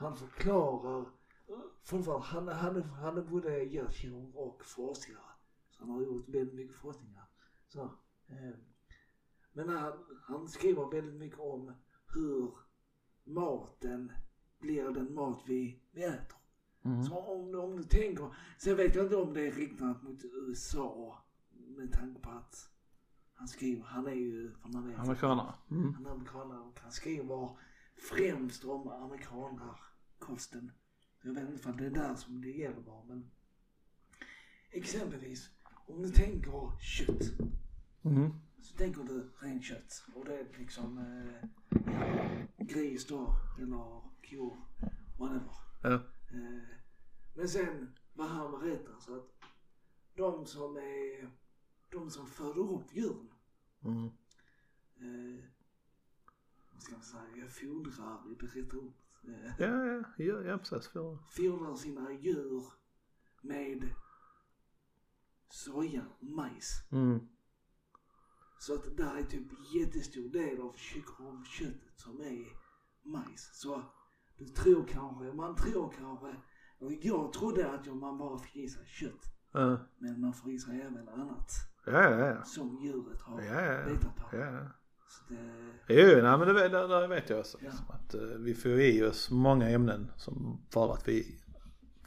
[0.00, 1.06] han förklarar
[1.82, 5.16] fortfarande, han, han, han är både hjärtkirurg och forskare.
[5.70, 7.24] Så han har gjort väldigt mycket forskningar.
[7.68, 7.82] Så,
[8.28, 8.56] eh,
[9.52, 11.72] men han, han skriver väldigt mycket om
[12.14, 12.54] hur
[13.24, 14.12] maten
[14.58, 16.36] blir den mat vi, vi äter.
[16.82, 17.04] Mm.
[17.04, 21.24] Så om, om du tänker, sen vet jag inte om det är riktat mot USA
[21.52, 22.70] med tanke på att
[23.34, 25.00] han skriver, han är ju från Amerika.
[25.00, 25.54] Amerikanare.
[25.70, 25.94] Mm.
[25.94, 27.56] Han är amerikanare och han skriver
[27.96, 28.88] främst om
[30.20, 30.72] amerikanarkosten.
[31.22, 33.30] Jag vet inte om det är där som det gäller men
[34.70, 35.50] exempelvis
[35.86, 37.32] om du tänker kött
[38.04, 38.30] Mm.
[38.62, 41.48] så tänker du rent kött och det är liksom eh,
[42.66, 44.58] gris då eller kor,
[45.18, 45.54] whatever.
[45.82, 45.94] Ja.
[46.32, 46.76] Eh,
[47.36, 49.28] men sen vad han berättar så att
[50.16, 51.30] de som är,
[51.90, 53.28] de som föder upp djuren,
[53.84, 54.06] Mm.
[54.96, 55.44] eh,
[56.72, 58.94] vad ska man säga, fodrar i det rätta ordet.
[58.98, 60.88] Eh, Ja, ja, ja, ja precis.
[60.88, 61.18] För...
[61.30, 62.64] fodrar sina djur
[63.42, 63.90] med
[65.48, 66.84] soja majs.
[66.92, 67.20] Mm.
[68.58, 70.76] Så att där är typ jättestor del av,
[71.44, 72.46] köttet som är
[73.02, 73.50] majs.
[73.52, 73.82] Så
[74.38, 76.36] du tror kanske, man tror kanske,
[76.78, 79.24] och jag trodde att man bara fick i sig kött.
[79.52, 81.50] Ja, Men man får i sig även annat
[81.86, 82.26] ja, ja.
[82.26, 82.44] ja.
[82.44, 84.36] som djuret har Ja, ja, bitat på.
[84.36, 84.44] ja.
[84.44, 84.68] ja.
[85.28, 87.58] Det, Jo, nej men det, det, det vet jag också.
[87.60, 87.68] Ja.
[87.68, 91.40] Liksom, att eh, vi får i oss många ämnen som för att vi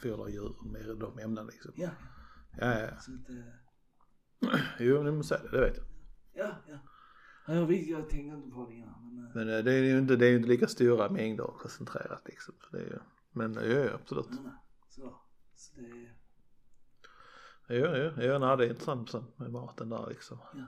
[0.01, 1.71] fodrar djur med de ämnena liksom.
[1.75, 1.89] ja,
[2.59, 2.99] Ja, ja, ja.
[2.99, 5.85] så att, eh, Jo, ni måste säga det, det vet jag.
[6.33, 6.79] ja, ja.
[7.47, 9.83] ja jag, vet, jag tänkte inte på det innan men, eh, Men eh, det är
[9.83, 12.55] ju inte, det är ju inte lika stora mängder koncentrerat liksom.
[12.71, 12.99] Det är ju,
[13.31, 14.29] men jo, absolut.
[14.29, 14.53] nej.
[14.89, 15.21] Så,
[15.55, 16.09] så det,
[17.69, 20.37] Jo, jo, jo, nej, det är intressant med maten där liksom.
[20.53, 20.65] ja.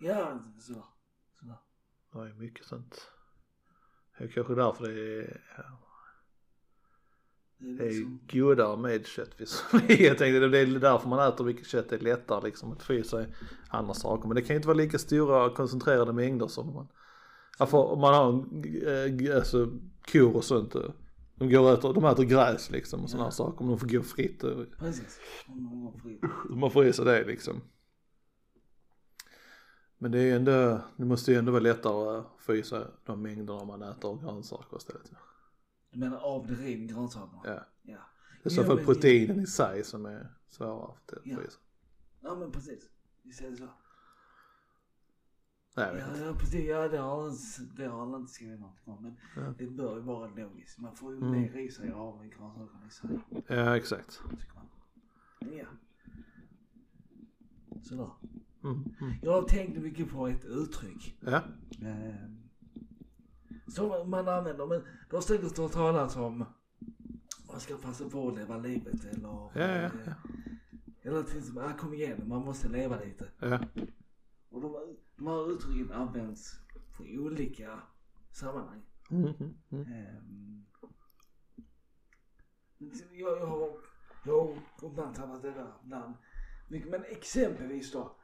[0.00, 0.84] Ja, så.
[2.12, 3.10] Det är mycket sånt.
[4.18, 5.62] Det är kanske därför det är, ja,
[7.58, 10.04] Det är det är liksom, godare med kött visserligen.
[10.04, 12.92] Jag tänkte det är därför man äter mycket kött, det är lättare liksom att få
[12.94, 13.34] i sig
[13.68, 14.28] andra saker.
[14.28, 16.88] Men det kan ju inte vara lika stora koncentrerade mängder som man,
[17.58, 18.32] ja, för om man har
[19.30, 19.70] äh, alltså,
[20.12, 20.74] kor och sånt.
[20.74, 20.90] eh,
[21.34, 23.64] De, går och äter, de äter gräs liksom och sådana här saker.
[23.64, 24.44] Men de får gå fritt.
[24.44, 25.20] eh, precis.
[26.50, 27.60] Man får i sig det liksom.
[29.98, 32.86] Men det är ju ändå, det måste ju ändå vara lättare att få i sig
[33.04, 35.12] de mängderna man äter grönsaker istället.
[35.90, 37.42] Du menar av det ren grönsakerna?
[37.44, 37.66] Ja.
[37.82, 37.98] Ja.
[38.42, 41.42] Det är så Ja, fall proteinen i sig som är svårare att få Ja.
[41.42, 41.60] i sig.
[42.20, 42.88] Ja men precis.
[43.22, 43.68] Vi säger så.
[45.76, 46.68] Nej, Ja, ja precis.
[46.68, 47.32] Ja det har han,
[47.76, 49.02] det har han inte skrivit något om.
[49.02, 49.54] Men Ja.
[49.58, 50.78] det bör ju vara logiskt.
[50.78, 51.30] Man får ju Mm.
[51.30, 53.10] mer i sig av grönsakerna i sig.
[53.46, 54.20] Ja, exakt.
[55.40, 55.66] Ja.
[57.82, 58.10] Sådär.
[58.64, 59.14] Mm, mm.
[59.22, 61.16] Jag tänkte mycket på ett uttryck.
[61.20, 61.42] Ja,
[61.82, 62.48] Ehm,
[63.68, 64.66] som man använder.
[64.66, 66.44] Men du har säkert talas om
[67.48, 69.60] man ska passa på att leva livet eller ja, ja.
[69.60, 70.12] eh, ja.
[71.02, 73.28] Eller till exempel, ah, kom igen, man måste leva lite.
[73.38, 73.60] ja.
[74.50, 76.60] Och de, de här uttrycken används
[76.96, 77.80] på olika
[78.32, 78.82] sammanhang.
[79.10, 79.32] Mm,
[79.70, 79.86] mm.
[79.92, 80.64] Ehm,
[82.78, 83.70] jag, jag har,
[84.24, 85.72] jag har uppmärksammat det där.
[86.68, 88.16] Mycket, Men exempelvis då.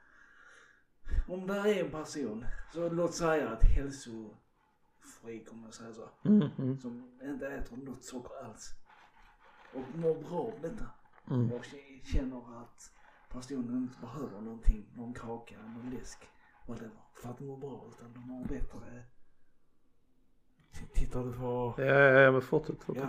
[1.28, 6.08] Om det är en person, så låt säga att hälsofreak om jag säger så.
[6.24, 8.70] Mm, mm, Som inte äter något socker alls.
[9.74, 10.84] Och mår bra av detta.
[11.30, 11.52] mm.
[11.52, 11.64] Och
[12.04, 12.90] känner att
[13.28, 16.18] personen inte behöver någonting, någon kaka, någon läsk,
[16.66, 16.90] whatever.
[17.22, 19.04] För att må bra utan de har bättre...
[20.94, 21.74] Tittar du på...
[21.78, 22.84] Ja, ja, ja, men fortsätt.
[22.84, 23.08] fortsätt.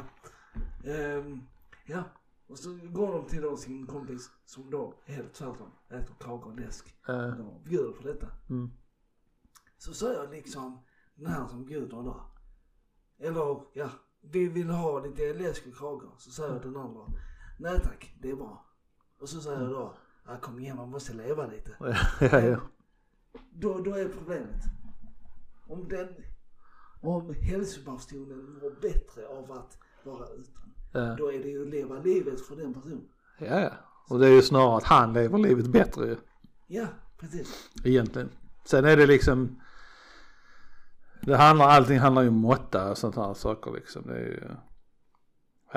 [0.83, 0.91] Ja.
[0.91, 1.41] Ehm,
[1.85, 2.03] ja.
[2.47, 6.59] Och så går de till då sin kompis som då helt tvärtom äter kaka och
[6.59, 6.95] läsk.
[7.07, 7.13] Ja.
[7.13, 8.27] De bjuder på detta.
[8.49, 8.69] Mm.
[9.77, 10.79] Så säger liksom
[11.15, 12.21] den här som bjuder då.
[13.17, 13.89] Eller ja,
[14.21, 16.07] vi vill ha lite läsk och kaka.
[16.17, 17.05] Så säger den andra.
[17.59, 18.65] Nej tack, det är bra.
[19.19, 19.93] Och så säger jag då.
[20.25, 21.75] Ja, kom igen man måste leva lite.
[21.79, 21.95] Ja,
[22.31, 22.59] ja, ja.
[23.51, 24.61] Då, då är problemet.
[25.67, 26.07] Om den,
[27.01, 30.74] om hälsobarstonen mår bättre av att vara utan.
[30.95, 31.15] Ja.
[31.15, 33.05] Då är det ju att leva livet för den personen.
[33.39, 33.71] ja, ja.
[34.07, 36.15] Och det är ju snarare att han lever livet bättre ju,
[36.67, 36.85] Ja,
[37.19, 37.69] precis.
[37.83, 38.29] egentligen.
[38.65, 39.61] Sen är det liksom,
[41.21, 44.03] det handlar, allting handlar ju om måtta och sånt här saker liksom.
[44.07, 44.43] Det är ju,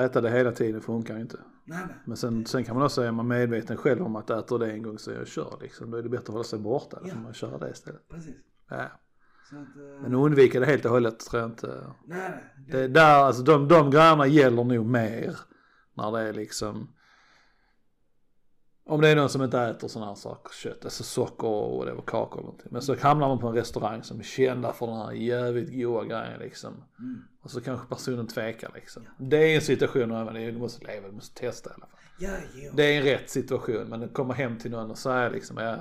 [0.04, 1.38] äta det hela tiden funkar ju inte.
[1.64, 1.96] Nej, nej.
[2.04, 4.82] Men sen, sen kan man också, är man medveten själv om att äter det en
[4.82, 5.90] gång så jag kör liksom.
[5.90, 6.98] Då är det bättre att hålla sig borta.
[7.04, 7.14] Ja.
[7.14, 8.08] man köra det istället.
[8.08, 8.34] Precis.
[8.68, 8.84] Ja.
[9.52, 11.84] Att, eh, Men undvika det helt och hållet tror jag inte.
[12.06, 12.44] nej.
[12.68, 15.36] Det är där, alltså de, de grejerna gäller nog mer.
[15.94, 16.94] När det är liksom.
[18.86, 21.92] Om det är någon som inte äter sådana här saker, kött, alltså socker och det
[21.94, 22.68] var kakor eller någonting.
[22.72, 26.04] Men så hamnar man på en restaurang som är kända för den här jävligt goda
[26.04, 26.74] grejen liksom.
[26.98, 27.22] Mm.
[27.42, 29.02] Och så kanske personen tvekar liksom.
[29.18, 31.98] Det är en situation, det är- du måste leva, du måste testa i alla fall.
[32.18, 32.72] Ja, jo.
[32.74, 35.76] Det är en rätt situation men att komma hem till någon och säga liksom, ja,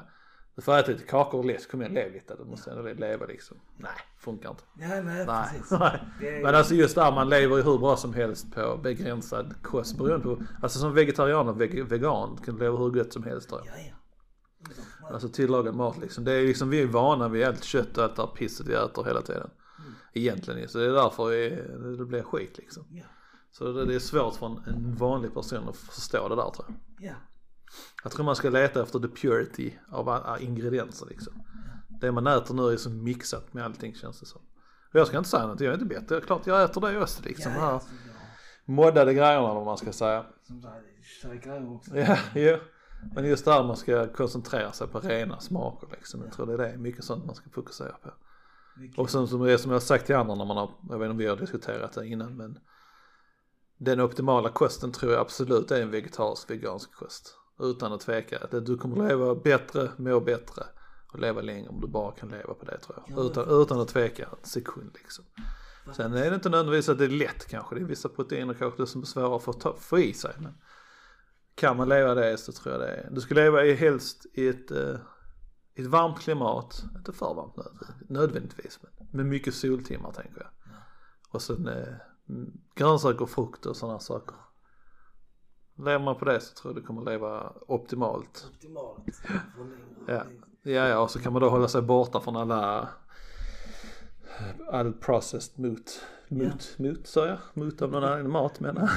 [0.58, 3.26] du får äta lite kakor och läsk, kom igen lev lite, du måste ändå leva
[3.26, 3.58] liksom.
[3.78, 4.64] Nej, funkar inte.
[4.74, 5.48] Nej, nej, Nej.
[5.52, 5.72] precis.
[5.80, 6.00] Nej.
[6.20, 9.54] Det är, Men alltså just där man lever ju hur bra som helst på begränsad
[9.64, 13.24] kost beroende på, alltså som vegetarian och veg- vegan kan du leva hur gott som
[13.24, 13.78] helst tror jag.
[13.78, 13.94] ja, ja.
[15.14, 16.24] Alltså tillagad mat liksom.
[16.24, 18.74] Det är liksom, vi är vana vid allt kött och allt det här pisset vi
[18.74, 19.50] äter hela tiden.
[20.14, 20.68] Egentligen ju.
[20.68, 21.30] så det är därför
[21.98, 22.86] det blir skit liksom.
[22.92, 23.04] Ja,
[23.52, 26.76] Så det, är svårt för en, en vanlig person att förstå det där tror jag.
[27.10, 27.14] ja.
[28.04, 31.34] Jag tror man ska leta efter the purity av ingredienser liksom.
[32.02, 34.42] Det man äter nu är så mixat med allting känns det som.
[34.90, 36.22] Och jag ska inte säga något, jag är inte bättre.
[36.22, 37.52] Klart jag äter det också liksom.
[37.52, 37.82] ja, här ja.
[38.66, 40.26] moddade grejerna vad man ska säga.
[40.48, 41.98] Som sagt, jag också.
[41.98, 42.58] Ja, jo.
[43.16, 46.22] Men just där man ska koncentrera sig på rena smaker liksom.
[46.24, 48.10] Jag tror det är det, mycket sånt man ska fokusera på.
[48.98, 51.06] Och sen som det som jag har sagt till andra när man har, jag vet
[51.06, 52.60] inte om vi har diskuterat det innan men
[53.78, 57.36] den optimala kosten tror jag absolut är en vegetarisk vegansk kost.
[57.60, 58.40] Utan att tveka.
[58.40, 60.64] Att du kommer leva bättre, må bättre
[61.14, 63.26] och leva längre om du bara kan leva på det tror Ja, jag.
[63.26, 65.26] Utan, utan att tveka en sekund liksom.
[65.96, 67.76] Sen är det inte nödvändigtvis att det är lätt kanske.
[67.76, 70.36] Det är vissa proteiner kanske som är svåra att få, ta, få i sig.
[70.40, 70.54] Men
[71.56, 73.10] kan man leva det så tror jag det är.
[73.12, 74.96] Du ska leva i helst i ett, eh,
[75.76, 76.84] ett varmt klimat.
[76.98, 77.56] Inte för varmt
[78.10, 80.50] nödvändigtvis, men med mycket soltimmar tänker jag.
[81.30, 81.94] Och sen eh,
[82.76, 84.36] grönsaker och frukt och sådana saker.
[85.78, 88.48] Lever man på det så tror jag du kommer leva optimalt.
[88.56, 89.22] Optimalt.
[90.08, 90.24] Ja.
[90.64, 92.90] Ja, ja, och så kan man då hålla sig borta från alla
[94.72, 97.38] all processed mot, mot, mot sa jag?
[97.54, 98.90] Mot av någon annan mat menar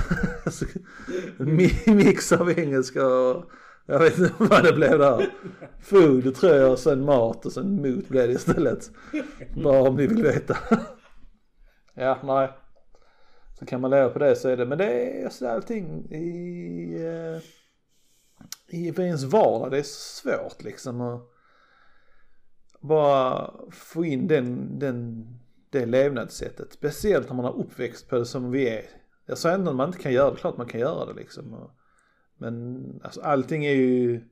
[1.39, 1.97] jag.
[1.97, 3.45] Mix av engelska och
[3.87, 5.31] jag vet inte vad det blev där.
[5.81, 8.91] Food tror jag och sen mat och sen mot blev det istället.
[9.65, 10.57] Bara om ni vill veta.
[11.95, 12.53] Ja, nej.
[13.61, 16.95] Så kan man leva på det så är det, men det är alltså allting i,
[16.95, 17.43] eh,
[18.79, 21.23] i, i ens vardag, det är svårt liksom att
[22.81, 25.27] bara få in den, den,
[25.71, 26.73] det levnadssättet.
[26.73, 28.85] Speciellt när man har uppväxt på det som vi är.
[29.27, 31.71] Jag säger inte att man inte kan göra det, klart man kan göra det liksom.
[32.37, 34.25] Men alltså, allting är ju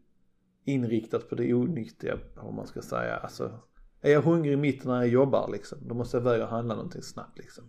[0.64, 3.16] inriktat på det onyttiga, om man ska säga.
[3.16, 3.60] Alltså,
[4.00, 7.02] är jag hungrig mitt när jag jobbar liksom, då måste jag välja att handla någonting
[7.02, 7.64] snabbt liksom.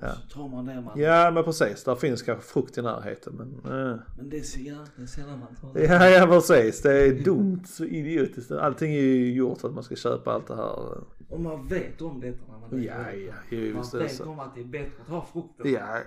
[0.00, 0.12] Ja.
[0.12, 0.98] Så tar man det man...
[1.00, 3.98] Ja men precis, där finns kanske frukt i närheten men eh.
[4.16, 5.84] Men det ser jag, det är sällan man tar det.
[5.84, 8.50] Ja, ja precis, det är dumt, så idiotiskt.
[8.52, 10.98] Allting är ju gjort för att man ska köpa allt det här.
[11.28, 13.26] Och man vet om detta när man Ja, dricker.
[13.26, 14.24] ja, jo, Man är det vet så.
[14.24, 15.72] om att det är bättre att ta frukten.
[15.72, 15.98] Ja,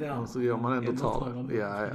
[0.00, 0.18] ja.
[0.18, 1.48] Och så gör man ändå tar det.
[1.54, 1.54] det.
[1.60, 1.94] Ja, ja.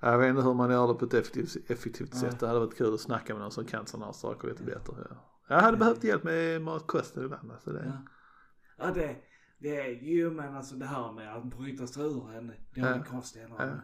[0.00, 2.40] Jag vet inte hur man gör det på ett effektivt, effektivt sätt.
[2.40, 4.94] Det hade varit kul att snacka med någon som kan sådana här saker lite bättre.
[5.10, 5.16] Ja.
[5.48, 7.50] Jag hade behövt hjälp med matkosten ibland.
[7.52, 7.82] Alltså det.
[7.86, 8.84] Ja.
[8.86, 9.16] Ja det,
[9.58, 13.04] det är ju men alltså det här med att bryta sig ur en, en Ja.
[13.04, 13.62] kost eller Ja.
[13.64, 13.80] en,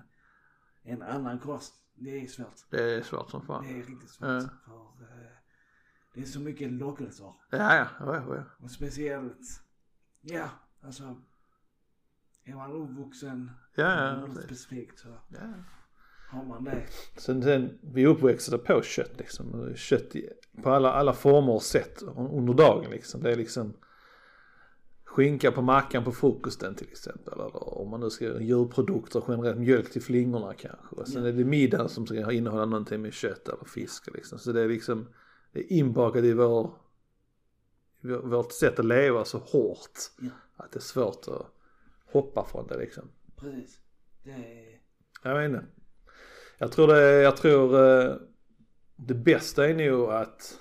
[0.82, 1.74] en annan kost.
[1.94, 2.54] Det är svårt.
[2.70, 3.64] det är svårt som fan.
[3.64, 4.28] Det är riktigt svårt.
[4.28, 4.40] Ja.
[4.64, 5.30] För eh,
[6.14, 7.24] det är så mycket lockelser.
[7.50, 8.44] Ja, ja, ja, ja.
[8.64, 9.40] Och speciellt,
[10.20, 10.48] ja
[10.82, 11.16] alltså.
[12.44, 15.38] Är man uppvuxen Ja, ja, något specifikt så ja.
[16.30, 16.86] har man det.
[17.16, 19.72] Sen, sen vi är uppväxta på kött liksom.
[19.76, 20.12] Kött
[20.62, 23.22] på alla, alla former och sätt under dagen liksom.
[23.22, 23.74] Det är liksom
[25.12, 27.32] skinka på mackan på frukosten till exempel.
[27.32, 30.96] Eller om man nu ska djurprodukter generellt, mjölk till flingorna kanske.
[30.96, 34.38] Och sen är det middagen som ska innehålla någonting med kött eller fisk liksom.
[34.38, 35.08] Så det är liksom,
[35.52, 36.70] det är inbakat i vår,
[38.02, 39.98] i vår- vårt sätt att leva så hårt.
[40.20, 40.30] Ja.
[40.56, 41.46] Att det är svårt att
[42.12, 43.04] hoppa från det liksom.
[43.36, 43.78] Precis.
[44.24, 44.80] Det är,
[45.22, 45.64] Jag vet inte.
[46.58, 48.14] Jag tror det, jag tror eh,
[48.96, 50.58] det bästa är nog att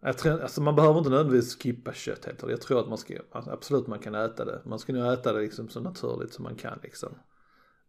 [0.00, 3.18] jag tror, alltså man behöver inte nödvändigtvis skippa kött helt Jag tror att man ska,
[3.30, 4.62] alltså absolut man kan äta det.
[4.64, 7.14] Man ska nog äta det liksom så naturligt som man kan liksom.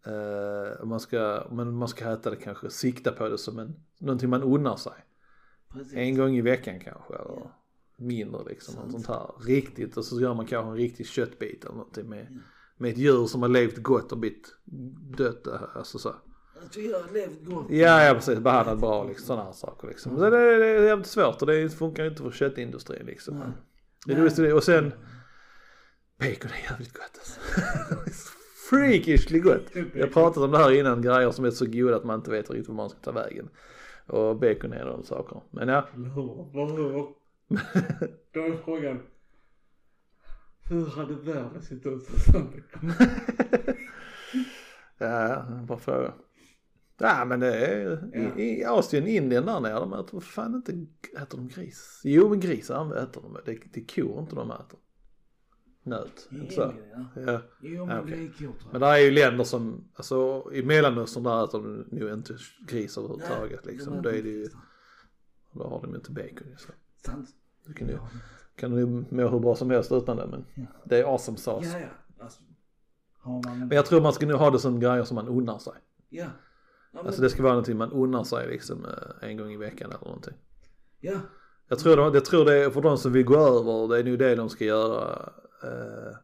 [0.06, 3.76] Eh, och man ska, men man ska äta det kanske, sikta på det som en,
[4.00, 4.93] någonting man unnar sig.
[5.74, 5.93] precis.
[5.93, 7.52] En gång i veckan kanske eller Ja.
[7.97, 8.76] mindre liksom.
[8.76, 9.06] Något Sant.
[9.06, 9.45] sånt här.
[9.47, 12.38] Riktigt och så gör man kanske en riktig köttbit eller någonting med, Ja.
[12.78, 14.56] med ett djur som har levt gott och blivit
[15.17, 15.47] dött.
[15.76, 16.15] Alltså så.
[16.76, 17.65] Jag har levt gott.
[17.69, 18.39] Ja, ja precis.
[18.39, 19.26] Behandlat bra liksom.
[19.26, 20.17] Sådana här saker liksom.
[20.17, 23.39] Så det, det, det är jävligt svårt och det funkar inte för köttindustrin liksom.
[23.39, 23.47] Nej.
[24.06, 24.54] Det är roligt det.
[24.54, 24.93] Och sen
[26.17, 27.39] bacon är jävligt gott alltså.
[28.69, 29.76] Freakishly gott.
[29.93, 32.32] Jag har pratat om det här innan, grejer som är så goda att man inte
[32.32, 33.50] vet riktigt var man ska ta vägen.
[34.08, 35.41] Och bacon är de saker.
[35.50, 35.88] Men ja.
[38.34, 39.00] Då är frågan.
[40.69, 42.43] Hur hade världen sett ut det?
[44.97, 45.08] Ja,
[45.50, 46.13] ja, bra fråga.
[47.02, 48.38] Ja men det är Ja.
[48.42, 50.72] i, Asien, Indien där nere, de äter fan inte,
[51.22, 52.02] äter de gris?
[52.04, 54.80] Jo men gris äter de, det, det är kor inte de äter.
[55.84, 56.74] Nöt, inte så?
[56.94, 57.22] Ja.
[57.26, 57.42] Ja.
[57.62, 58.16] Jo men Ja, okej.
[58.18, 58.82] det är kor tror Men jag.
[58.82, 62.38] där är ju länder som, alltså i Mellanöstern där äter de nog inte
[62.68, 63.94] gris överhuvudtaget Nej, liksom.
[63.94, 64.48] de Då är det ju,
[65.54, 66.72] då har de ju inte bacon ju så.
[67.06, 67.30] Sant.
[67.66, 68.10] Du kan ju, Ja.
[68.56, 70.64] kan du må hur bra som helst utan det men Ja.
[70.86, 71.70] det är awesome sauce.
[71.74, 72.24] Ja, ja.
[72.24, 72.42] Alltså,
[73.24, 73.60] man en...
[73.68, 75.74] Men jag tror man ska nog ha det som grejer som man unnar sig.
[76.10, 76.26] Ja.
[76.92, 79.58] Ja, men, Alltså det ska vara någonting man unnar sig liksom eh, en gång i
[79.58, 80.34] veckan eller någonting.
[81.00, 81.20] ja.
[81.68, 84.04] Jag tror, de, jag tror det är för de som vill gå över, det är
[84.04, 85.32] nog det de ska göra.
[85.64, 86.16] Eh,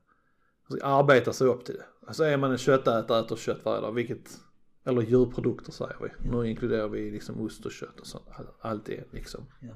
[0.78, 1.86] ska arbeta sig upp till det.
[2.08, 4.40] Alltså är man en köttätare, äter kött varje dag, vilket,
[4.84, 6.30] eller djurprodukter säger vi.
[6.30, 9.46] Nu inkluderar vi liksom ost och kött och sånt, all- allt det liksom.
[9.60, 9.74] Ja.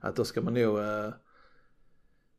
[0.00, 1.10] Att då ska man nog, eh,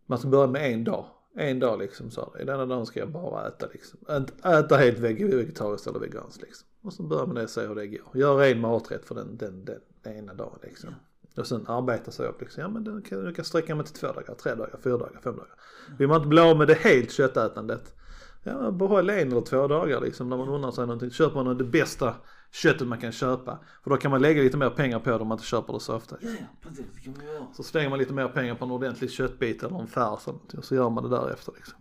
[0.05, 1.05] man ska börja med en dag.
[1.35, 3.99] En dag liksom så här, i denna dagen ska jag bara äta liksom.
[4.07, 6.67] Ät- Äta helt veg- vegetariskt eller veganskt liksom.
[6.85, 8.07] Och så börjar man det och se hur det går.
[8.13, 10.89] Gör en maträtt för den, den, den, den ena dagen liksom.
[11.37, 12.61] Och sen arbeta sig upp liksom.
[12.61, 15.19] Ja men den kan, du kan sträcka mig till två dagar, tre dagar, fyra dagar,
[15.23, 15.55] fem dagar.
[15.97, 17.95] Vill man inte bli av med det helt köttätandet.
[18.43, 21.11] Ja behåll en eller två dagar liksom när man unnar sig någonting.
[21.11, 22.15] Köper man det bästa
[22.51, 23.59] köttet man kan köpa.
[23.83, 25.79] För då kan man lägga lite mer pengar på det om man inte köper det
[25.79, 26.17] så ofta.
[26.21, 26.85] Ja, ja, precis.
[26.95, 27.47] Det kan man göra.
[27.53, 30.57] Så slänger man lite mer pengar på en ordentlig köttbit eller en färs eller någonting
[30.59, 31.75] och så gör man det därefter liksom.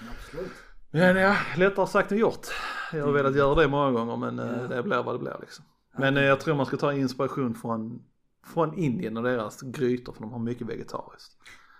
[0.00, 0.52] Ja, absolut.
[0.90, 2.46] Men ja, lättare sagt än gjort.
[2.92, 5.64] Jag har velat göra det många gånger men eh, det blir vad det blir liksom.
[5.98, 8.02] Men eh, jag tror man ska ta inspiration från,
[8.46, 11.36] från Indien och deras grytor för de har mycket vegetariskt.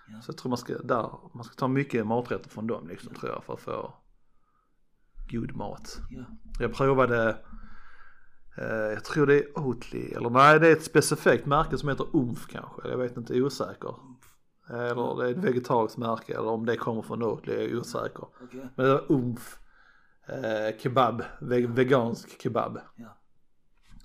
[0.07, 0.21] Ja.
[0.21, 3.31] Så jag tror man ska, där, man ska ta mycket maträtter från dem liksom tror
[3.31, 3.93] jag för att få
[5.31, 5.97] god mat.
[6.09, 6.25] Ja.
[6.59, 7.37] Jag provade,
[8.57, 12.07] eh, jag tror det är Oatly, eller nej det är ett specifikt märke som heter
[12.13, 13.95] Umf kanske, jag vet inte, osäker.
[14.71, 18.25] Eller det är ett vegetariskt märke eller om det kommer från Oatly, jag är osäker.
[18.43, 18.69] Okej.
[18.75, 19.57] Men det var Umf
[20.27, 22.79] eh, kebab, ve vegansk kebab.
[22.95, 23.17] Ja.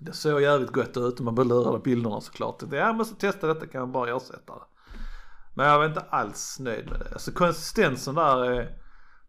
[0.00, 2.62] Det såg jävligt gott ut och man bara lurade bilderna såklart.
[2.62, 4.64] Jag, jag måste testa detta, kan jag bara ersätta det.
[5.54, 7.12] Men jag var inte alls nöjd med det.
[7.12, 8.78] Alltså konsistensen där är...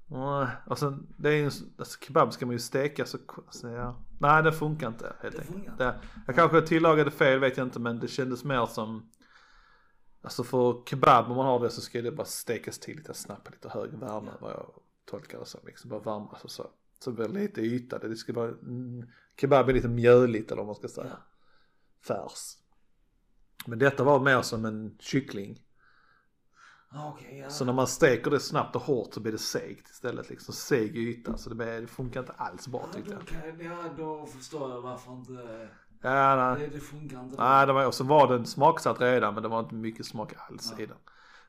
[0.09, 1.45] Nej, alltså det är ju,
[1.77, 3.17] alltså kebab ska man ju steka så,
[3.49, 3.95] så ja.
[4.19, 5.47] Nej det funkar inte helt Det enkelt.
[5.67, 5.95] funkar Det,
[6.27, 9.09] jag kanske tillagade fel vet jag inte men det kändes mer som
[10.21, 13.51] Alltså för kebab om man har det så ska det bara stekas till lite snabbt
[13.51, 14.71] lite högre värme vad jag
[15.05, 15.61] tolkar det som.
[15.65, 16.67] Liksom bara varmas och så.
[16.99, 17.99] Så blir det lite yta.
[17.99, 19.07] Det ska vara, mm,
[19.41, 21.07] kebab är lite mjöligt eller vad man ska säga.
[21.09, 21.17] Ja.
[22.01, 22.57] Färs.
[23.65, 25.63] Men detta var mer som en kyckling.
[26.93, 27.49] Okej, ja.
[27.49, 30.53] Så när man steker det snabbt och hårt så blir det segt istället liksom.
[30.53, 31.37] Seg yta.
[31.37, 33.27] Så det, blir, det funkar inte alls bra tyckte jag.
[33.27, 35.69] kan, ja, då förstår jag varför inte...
[36.01, 36.67] Ja, nej.
[36.69, 37.35] Det, det funkar inte.
[37.43, 40.33] Nej, det var, och så var den smaksatt redan men det var inte mycket smak
[40.49, 40.83] alls Ja.
[40.83, 40.97] i den.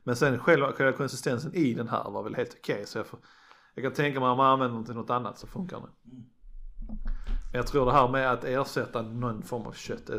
[0.03, 3.19] Men sen själva, själva konsistensen i den här var väl helt okej så jag, får,
[3.75, 6.11] jag kan tänka mig om man använder den till något annat så funkar det.
[6.11, 6.23] Mm.
[7.51, 10.09] Men jag tror det här med att ersätta någon form av kött,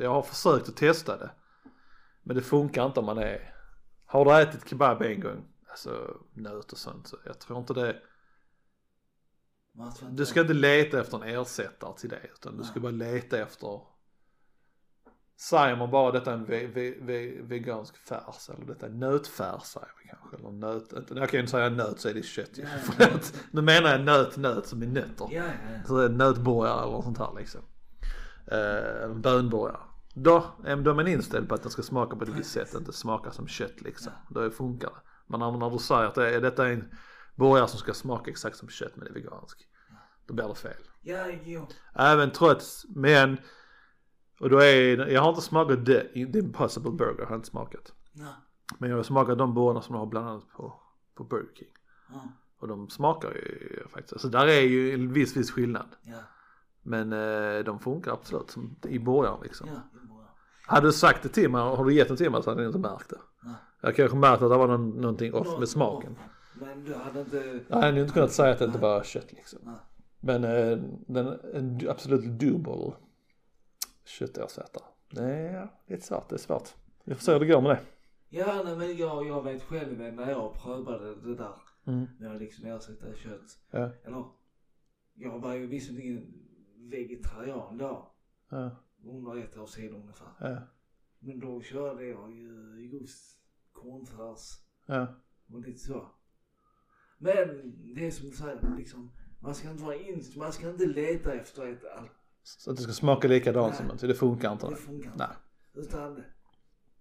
[0.00, 1.30] jag har försökt att testa det.
[2.22, 3.54] Men det funkar inte om man är,
[4.06, 5.90] har du ätit kebab en gång, alltså
[6.34, 7.96] nöt och sånt, så jag tror inte det,
[10.10, 13.80] du ska inte leta efter en ersättare till det utan du ska bara leta efter
[15.38, 19.62] Säger man bara detta är en ve, ve, ve, vegansk färs eller detta är nötfärs
[19.62, 22.58] säger vi kanske eller nöt, jag kan ju inte säga nöt så är det kött
[22.58, 22.62] ju.
[22.62, 22.68] Ja.
[22.82, 23.34] Förlåt.
[23.50, 25.28] Nu menar jag nöt, nöt som i nötter.
[25.30, 27.60] Ja, ja, Så är det nötborgare eller något sånt här liksom.
[28.46, 29.80] Eh, bönborgare.
[30.14, 32.92] Då är de en inställd på att den ska smaka på ett visst sätt, inte
[32.92, 34.12] smaka som kött liksom.
[34.30, 35.00] Då funkar det.
[35.26, 36.90] Men när, när du säger att det är, detta är en
[37.36, 39.68] borgare som ska smaka exakt som kött men det är vegansk.
[40.26, 40.82] Då blir det fel.
[41.02, 41.26] ja.
[41.44, 41.66] Jo.
[41.94, 43.38] Även trots, men
[44.40, 46.00] och då är, jag har inte smakat the,
[46.32, 47.92] the impossible burger, har jag inte smakat.
[48.12, 48.34] Nej.
[48.78, 50.80] Men jag har smakat de burgarna som de har bland annat på,
[51.14, 51.68] på Burger King.
[52.12, 52.28] Ja.
[52.58, 55.86] Och de smakar ju faktiskt, alltså där är ju en viss, viss skillnad.
[56.02, 56.18] Ja.
[56.82, 59.68] Men eh, de funkar absolut som i burgaren liksom.
[59.68, 59.74] Ja.
[59.74, 60.00] det.
[60.66, 62.68] Hade du sagt det till mig, har du gett det till mig så hade jag
[62.68, 63.20] inte märkt det.
[63.42, 63.54] Nej.
[63.80, 66.16] Jag kanske märkt att det var någon, någonting off med smaken.
[66.60, 67.60] Men du hade inte...
[67.68, 68.88] Jag hade inte kunnat säga att det inte Nej.
[68.90, 69.58] var kött liksom.
[69.64, 69.74] Nej.
[70.20, 72.92] Men eh, den, en absolut dubbel
[74.04, 74.84] köttersättare.
[75.10, 76.68] Det är svårt, det är svårt.
[77.04, 77.80] Vi får se hur det går med det.
[78.28, 81.54] Ja, nej, men jag, jag vet själv när jag prövade det där
[81.86, 82.06] Mm.
[82.18, 83.58] med att liksom ersätta kött.
[83.70, 83.90] Ja.
[84.04, 84.24] Eller,
[85.14, 86.34] jag var ju visserligen
[86.90, 88.12] vegetarian då.
[88.48, 88.70] Ja,
[89.04, 90.28] Under ett års tid ungefär.
[90.40, 90.56] ja,
[91.18, 93.38] Men då körde jag ju just
[93.72, 95.06] cornfärs ja.
[95.52, 96.06] och lite så.
[97.18, 99.12] Men det är som du säger liksom.
[99.40, 102.10] Man ska inte vara in, man ska inte leta efter ett allt.
[102.42, 103.76] Så att det ska smaka likadant Nej.
[103.76, 104.68] som någonting, det funkar inte.
[104.68, 105.18] Det funkar inte.
[105.18, 105.84] Nej.
[105.84, 106.24] Utan,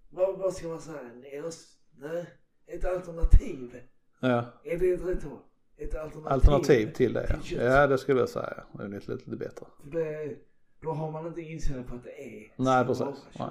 [0.10, 1.00] vad, vad ska man säga?
[1.32, 1.52] En
[1.98, 2.26] Nej,
[2.66, 3.82] ett alternativ.
[4.20, 5.40] Ja, Är det ett rätt ord?
[5.78, 6.34] Ett alternativ.
[6.34, 7.44] alternativ till det till ja.
[7.44, 7.64] kött.
[7.64, 8.64] Ja det skulle jag säga.
[8.74, 9.66] Det är lite, lite bättre.
[9.84, 10.36] Det,
[10.82, 13.06] då har man inte inställning på att det är Nej, precis.
[13.40, 13.48] Nej.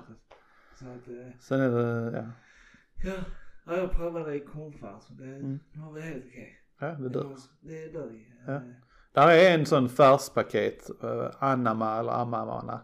[1.18, 2.31] eh, Sen är det, ja.
[3.11, 3.24] ja.
[3.66, 5.59] Ja, jag prövade i cornfärs och det, Mm.
[5.74, 6.59] var väl helt okej.
[6.81, 8.24] Ja det var- det ju.
[8.46, 8.53] Ja.
[8.55, 8.61] Eh,
[9.12, 12.81] Där är en sån färspaket, uh, Anama eller Amamana.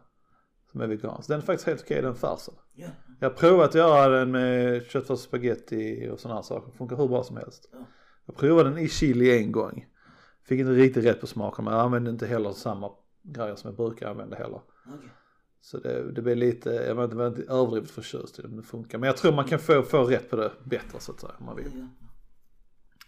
[0.72, 1.28] Som är vegansk.
[1.28, 2.54] Den är faktiskt helt okej den färsen.
[2.74, 2.86] Ja.
[3.20, 6.72] Jag har provat att göra den med köttfärs spagetti och sådana här saker.
[6.72, 7.68] Funkar hur bra som helst.
[7.72, 7.78] Ja.
[8.26, 9.86] Jag provade den i chili en gång.
[10.44, 12.90] Fick inte riktigt rätt på smaken men jag använde inte heller samma
[13.22, 14.60] grejer som jag brukar använda heller.
[14.96, 15.08] Okej.
[15.60, 18.62] Så det, det blev lite, jag var inte, var inte överdrivet förtjust i men det
[18.62, 18.98] funkar.
[18.98, 21.46] Men jag tror man kan få, få rätt på det bättre så att säga om
[21.46, 21.88] man vill.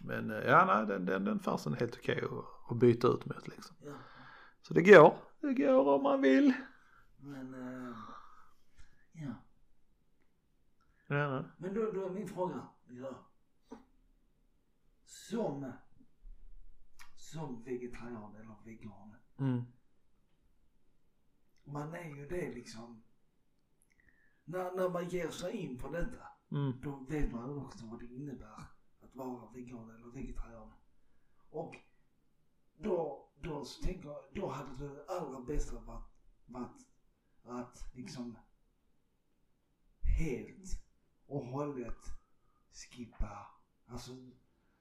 [0.01, 3.27] Men eh, ja nej den, den, den färsen är helt okej att, att byta ut
[3.27, 3.77] mot liksom.
[3.85, 3.93] Ja.
[4.63, 5.15] Så det går.
[5.41, 6.53] Det går om man vill.
[7.21, 7.97] Men, eh,
[9.13, 9.33] ja.
[11.07, 11.45] Ja.
[11.57, 12.69] Men då, då är min fråga.
[12.89, 13.29] Ja.
[15.05, 15.73] Som,
[17.17, 19.17] som vegetarian eller vegan.
[19.39, 19.63] Mm.
[21.65, 23.03] Man är ju det liksom.
[24.45, 26.27] När, när man ger sig in på detta.
[26.51, 26.81] Mm.
[26.83, 28.65] Då vet man också vad det innebär
[29.01, 30.73] att vara vegan eller vegetarian.
[31.51, 31.77] Och
[32.77, 36.13] då, då tänker jag, då hade det allra bästa varit
[36.47, 36.87] varit
[37.45, 38.39] att liksom
[40.19, 40.83] helt
[41.27, 41.99] och hållet
[42.73, 43.47] skippa,
[43.87, 44.13] alltså,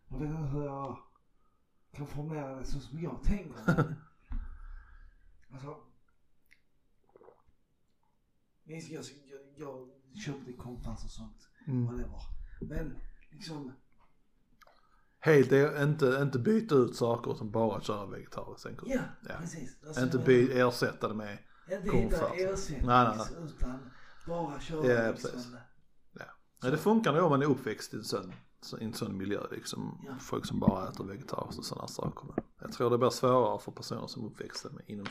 [0.08, 0.98] jag vet inte hur jag
[1.92, 3.60] kan formulera det så som jag tänker.
[5.52, 5.84] alltså,
[8.72, 9.88] jag, jag, jag
[10.26, 11.86] köpte kompass och sånt, Mm.
[11.86, 12.20] whatever.
[12.62, 12.96] Men
[13.32, 13.72] liksom,
[15.20, 15.52] Helt
[15.82, 19.00] inte, inte byta ut saker utan bara köra vegetariskt ja,
[19.30, 19.34] Ja.
[19.40, 19.78] precis.
[19.88, 21.38] Alltså, Inte by, ersätta det med,
[21.72, 22.12] Inte Komfort.
[22.14, 23.90] hitta ersättning Nej, nej, utan
[24.28, 25.32] bara köra Ja, liksom.
[25.32, 25.48] precis.
[26.64, 29.18] nej det funkar nog om man är uppväxt i en sån, så- i en sån
[29.18, 30.02] miljö liksom.
[30.08, 30.16] Ja.
[30.20, 32.30] Folk som bara äter vegetariskt och sådana saker.
[32.60, 35.06] Jag tror det blir svårare för personer som är uppväxta med, inom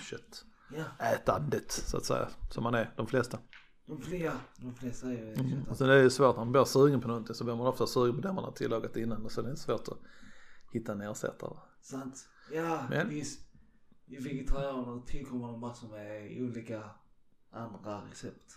[0.77, 2.29] Ja, köttätandet så att säga.
[2.51, 3.39] Som man är, de flesta.
[3.87, 5.63] de flesta, de flesta är ju Mm.
[5.71, 7.87] Och sen är det svårt när man blir sugen på någonting så blir man ofta
[7.87, 9.99] sugen på det man har tillagat innan och sen är det svårt att
[10.73, 11.57] hitta en ersättare.
[11.83, 12.29] Sant.
[12.53, 13.41] Ja, Men- visst.
[14.07, 16.91] I vegetarianer tillkommer det massor med olika
[17.51, 18.53] andra recept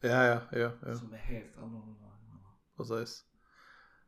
[0.00, 0.94] Ja, ja, ja, ja.
[0.96, 2.06] som är helt annorlunda.
[2.76, 3.24] Precis.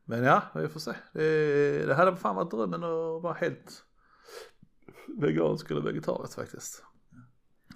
[0.05, 0.93] Men ja, vi får se.
[1.13, 3.83] Det, det hade fan varit drömmen att vara helt
[5.17, 6.83] vegansk eller vegetarisk faktiskt.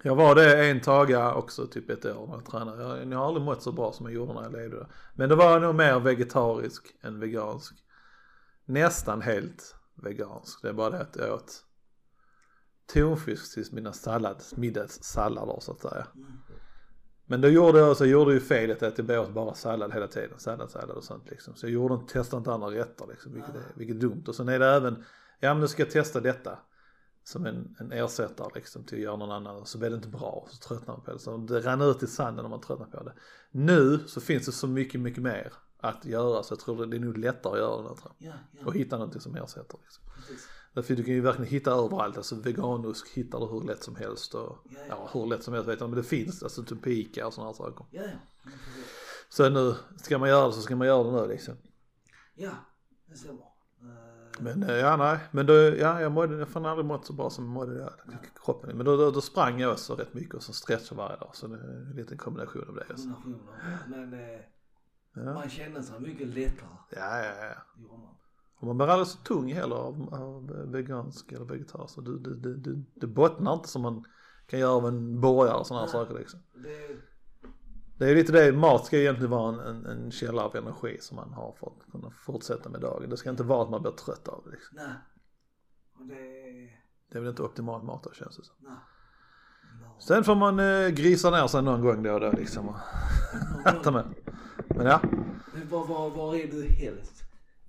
[0.06, 2.82] Jag var det en taga också, typ ett år när jag tränade.
[2.82, 4.86] Jag, jag har aldrig mått så bra som jag gjorde när jag levde där.
[5.14, 7.74] Men då var jag nog mer vegetarisk än vegansk.
[8.64, 10.62] Nästan helt vegansk.
[10.62, 11.64] Det är bara det att jag åt
[12.92, 16.06] tonfisk till mina sallads, middagssallader så att säga.
[17.26, 20.08] Men då gjorde jag, så jag gjorde ju felet att jag åt bara sallad hela
[20.08, 20.38] tiden.
[20.38, 21.54] Sallad, sallad och sånt liksom.
[21.54, 24.24] Så jag gjorde testade inte andra rätter liksom, vilket är, vilket är dumt.
[24.28, 25.04] Och sen är det även,
[25.40, 26.58] ja men nu ska jag testa detta.
[27.24, 29.56] Som en, en ersättare liksom till att göra någon annan.
[29.56, 31.18] Och så blev det inte bra, så tröttnade man på det.
[31.18, 33.14] Så det rann ut i sanden när man tröttnade på det.
[33.50, 36.42] Nu så finns det så mycket, mycket mer att göra.
[36.42, 38.28] Så jag tror det, det är nog lättare att göra det nu tror jag.
[38.28, 40.04] Ja, ja, Och hitta någonting som ersätter liksom.
[40.16, 40.48] precis.
[40.74, 44.34] Därför du kan ju verkligen hitta överallt, alltså veganusk hittar du hur lätt som helst
[44.34, 46.88] och Ja, ja hur lätt som helst vet jag men det finns alltså typ på
[46.88, 47.86] Ica och sådana här saker.
[47.90, 48.50] Ja, ja.
[49.28, 51.54] Så nu, ska man göra det så ska man göra det nu liksom.
[52.34, 52.50] Ja,
[53.06, 53.53] det stämmer.
[54.38, 57.30] Men eh, ja nej, men då, ja jag mådde, jag har aldrig mått så bra
[57.30, 57.92] som jag mådde där,
[58.44, 58.76] kroppen.
[58.76, 61.46] Men då, då, då sprang jag också rätt mycket och så stretchade varje dag så
[61.46, 62.84] det är en liten kombination av det.
[62.84, 63.78] Kombinationer.
[63.88, 64.40] Men eh,
[65.16, 65.34] Ja.
[65.34, 66.68] man känner sig mycket lättare.
[66.90, 67.54] ja, ja, ja.
[67.76, 67.88] Det.
[68.60, 71.96] Och man blir aldrig så tung heller av, av vegansk eller vegetarisk.
[71.96, 74.04] Du, du, du, det bottnar inte som man
[74.46, 76.40] kan göra av en borgare och sådana här saker liksom.
[76.54, 76.96] Det,
[77.98, 81.16] Det är lite det, mat ska egentligen vara en, en, en källa av energi som
[81.16, 83.10] man har för att kunna fortsätta med dagen.
[83.10, 84.76] Det ska inte vara att man blir trött av det liksom.
[84.76, 84.94] nej.
[85.98, 86.14] Och det,
[87.10, 88.56] Det är väl inte optimal mat då känns det som.
[88.58, 88.72] nej.
[89.80, 90.00] No.
[90.00, 92.76] Sen får man eh, grisa ner sig någon gång då och då liksom och
[93.66, 94.14] äta med.
[94.68, 95.00] Men ja,
[95.54, 97.22] Men var, var, var är du helst?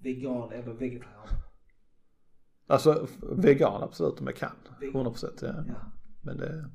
[0.03, 1.27] Vegan eller vegetarian?
[2.67, 4.55] alltså vegan absolut om jag kan.
[4.79, 5.05] Vegan.
[5.05, 5.47] 100% ja.
[5.67, 6.69] Ja, Men, det,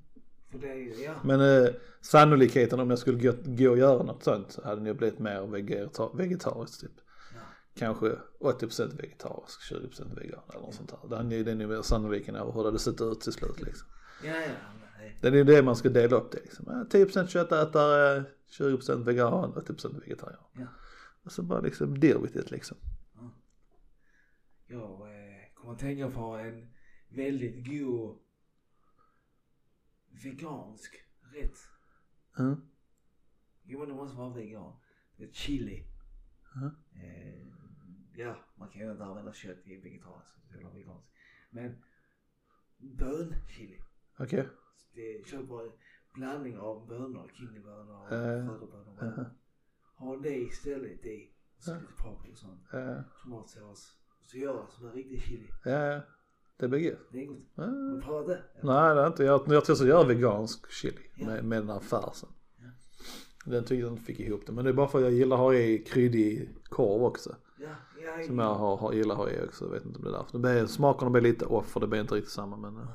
[0.52, 1.14] ju, ja.
[1.24, 1.70] men eh,
[2.00, 5.40] sannolikheten om jag skulle gå, gå och göra något sånt så hade nog blivit mer
[5.40, 7.00] vegeta- vegetariskt typ.
[7.34, 7.40] Ja.
[7.74, 8.06] Kanske
[8.40, 11.24] 80% vegetarisk, 20% vegan eller något sånt där.
[11.24, 13.88] Det är det är mer sannolikheten över hur det hade sett ut till slut liksom.
[14.24, 14.52] Ja, ja.
[14.98, 15.18] Nej.
[15.20, 16.64] Det är ju det man ska dela upp det liksom.
[16.68, 18.24] Ja, 10% köttätare,
[18.58, 20.42] 20% vegan, 80% vegetarian.
[20.52, 20.66] Ja.
[21.24, 22.76] Och så bara liksom deal with it liksom.
[24.66, 26.70] Jag eh, kommer att tänka på en
[27.08, 28.18] väldigt god
[30.24, 31.58] vegansk rätt.
[32.38, 32.60] Mm.
[33.62, 34.76] Jo men det måste vara vegan.
[35.16, 35.84] Det är chili.
[36.56, 36.70] Mhm.
[36.94, 37.46] Eh,
[38.14, 41.10] ja, man kan ju inte använda kött i vegetariskt eller veganskt.
[41.50, 41.82] Men
[42.78, 43.78] bönchili.
[44.18, 44.48] Okej.
[44.94, 45.72] Det köper en
[46.14, 49.18] blandning av bönor, kidneybönor och Eh, födelbönor.
[49.20, 49.26] eh.
[49.96, 51.30] Ha det istället i.
[51.58, 52.62] Så lite paprika och sånt.
[52.72, 53.96] Ja, Tomatsås.
[54.20, 55.48] Så gör det som en riktig chili.
[55.64, 56.00] ja.
[56.60, 56.98] Det blir gött.
[57.12, 57.38] Det är gott.
[57.54, 57.62] Ja.
[57.64, 58.42] Har provat det?
[58.62, 59.24] Nej det är inte.
[59.24, 61.26] Jag, jag testar att göra vegansk chili Ja.
[61.26, 62.28] med, med den här färsen.
[62.58, 62.66] Ja.
[63.44, 64.52] Den tyckte jag inte fick ihop det.
[64.52, 67.36] Men det är bara för att jag gillar att ha i kryddig korv också.
[67.58, 67.68] Ja,
[68.18, 68.26] ja.
[68.26, 69.64] Som jag har, har, gillar att ha i också.
[69.64, 70.32] Jag vet inte om det är därför.
[70.32, 72.56] Det blir, smakerna blir lite off för det blir inte riktigt samma.
[72.56, 72.88] Men eh,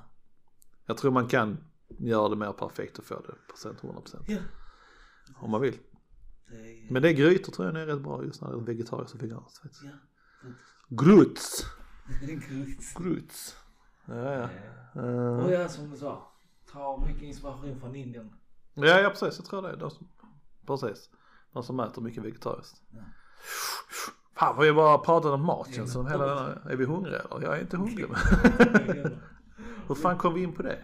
[0.86, 1.58] jag tror man kan
[1.88, 4.38] göra det mer perfekt och få det procent 100% Ja.
[5.42, 5.78] om man vill.
[6.50, 8.62] Det är, Men det är grytor tror jag är rätt bra just när det är
[8.62, 9.90] vegetariskt och veganskt ja.
[10.90, 11.66] Gruts!
[12.08, 13.04] Gott.
[13.04, 13.56] Gruts.
[14.06, 14.50] Ja, ja.
[14.96, 16.32] Eh, Och Uh, ja, som du sa.
[16.72, 18.34] Ta mycket inspiration från Indien.
[18.74, 20.08] ja, ja precis, jag tror det de som,
[20.66, 21.10] precis.
[21.54, 22.82] De som äter mycket vegetariskt.
[22.92, 23.00] Ja.
[24.34, 27.42] Fan vad vi bara pratat om mat känns som hela denna, är vi hungriga eller?
[27.42, 28.06] Jag är inte hungrig
[29.88, 30.80] hur fan kom vi in på det?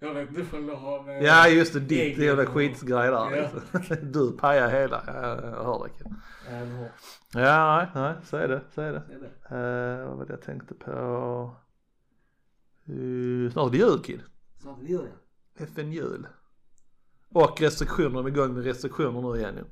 [0.00, 1.22] Jag vet inte du har med...
[1.22, 3.36] Ja just det, ditt jävla skitgrej där.
[3.36, 3.96] Ja.
[4.02, 6.04] Du pajar hela, ja, jag hör det
[6.54, 6.90] har-
[7.34, 8.98] Ja nej, nej, så är det, så är det.
[9.56, 10.90] Uh, vad var det jag tänkte på?
[12.90, 14.20] Uh, snart är det jul kid.
[14.60, 15.06] Snart är det jul
[15.58, 15.64] ja.
[15.64, 16.26] FN jul.
[17.32, 19.64] Och restriktioner, de är igång med restriktioner nu igen ju.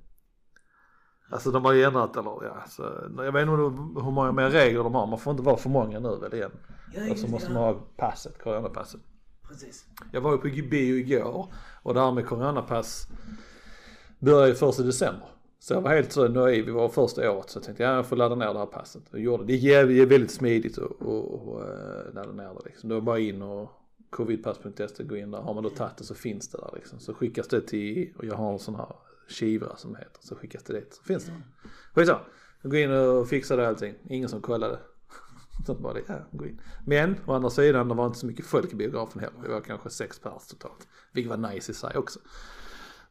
[1.30, 2.82] Alltså de har ju ändrat eller ja, så,
[3.16, 3.56] jag vet inte
[4.02, 6.50] hur många mer regler de har, man får inte vara för många nu väl igen.
[6.94, 9.00] Ja, Och så måste man ha passet, coronapasset.
[9.49, 9.84] Precis.
[10.12, 13.07] Jag var ju på bio igår och det här med coronapass
[14.18, 15.28] började ju först i december.
[15.59, 18.07] Så jag var helt så naiv, vi var första året så jag tänkte ja, jag
[18.07, 19.03] får ladda ner det här passet.
[19.12, 19.47] Och gjorde det.
[19.53, 22.88] Det jävligt- väldigt smidigt att eh, ladda ner det liksom.
[22.88, 23.70] Det var bara in och
[24.11, 25.38] covidpass.se, gå in där.
[25.38, 27.01] Har man då tagit det så finns det där liksom.
[27.01, 28.88] Så skickas det till, och jag har en sån här
[29.28, 30.94] Kivra som det heter, så skickas det dit.
[30.94, 31.32] Så finns det.
[31.94, 32.20] Skitsamma.
[32.62, 33.94] Jag går in och fixade allting.
[34.09, 34.78] Ingen som kollade.
[35.64, 36.61] Så bara det, ja, gå in.
[36.84, 39.42] Men å andra sidan, det var inte så mycket folk i biografen heller.
[39.42, 40.88] Det var kanske sex pers totalt.
[41.12, 42.20] Vilket var nice i sig också.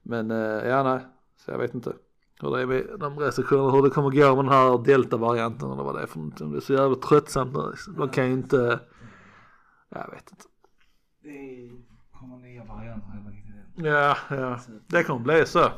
[0.02, 1.06] Men eh, ja, nej.
[1.38, 1.94] Så jag vet inte
[2.42, 5.84] hur det är med de restriktionerna, hur det kommer gå med den här delta-varianten eller
[5.84, 6.52] vad det är för någonting.
[6.52, 7.74] Det är så jävla tröttsamt nu.
[7.98, 8.80] De kan ju inte,
[9.90, 10.44] jag vet inte.
[11.24, 11.72] Det
[12.20, 13.94] kommer nya varianter hela tiden.
[13.94, 14.60] Ja, ja.
[14.88, 15.72] Det kommer bli så.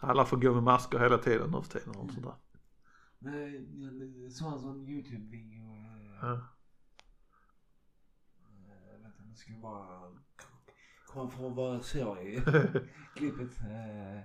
[0.00, 2.34] Alla får gå med masker hela tiden nu för tiden och sånt där.
[3.22, 5.60] Jag såg en sån YouTube-video.
[6.22, 6.32] Ja.
[8.38, 10.12] eh, Vänta, nu ska jag bara
[11.06, 12.36] komma från vad jag såg i
[13.16, 13.60] klippet.
[13.60, 14.20] eh,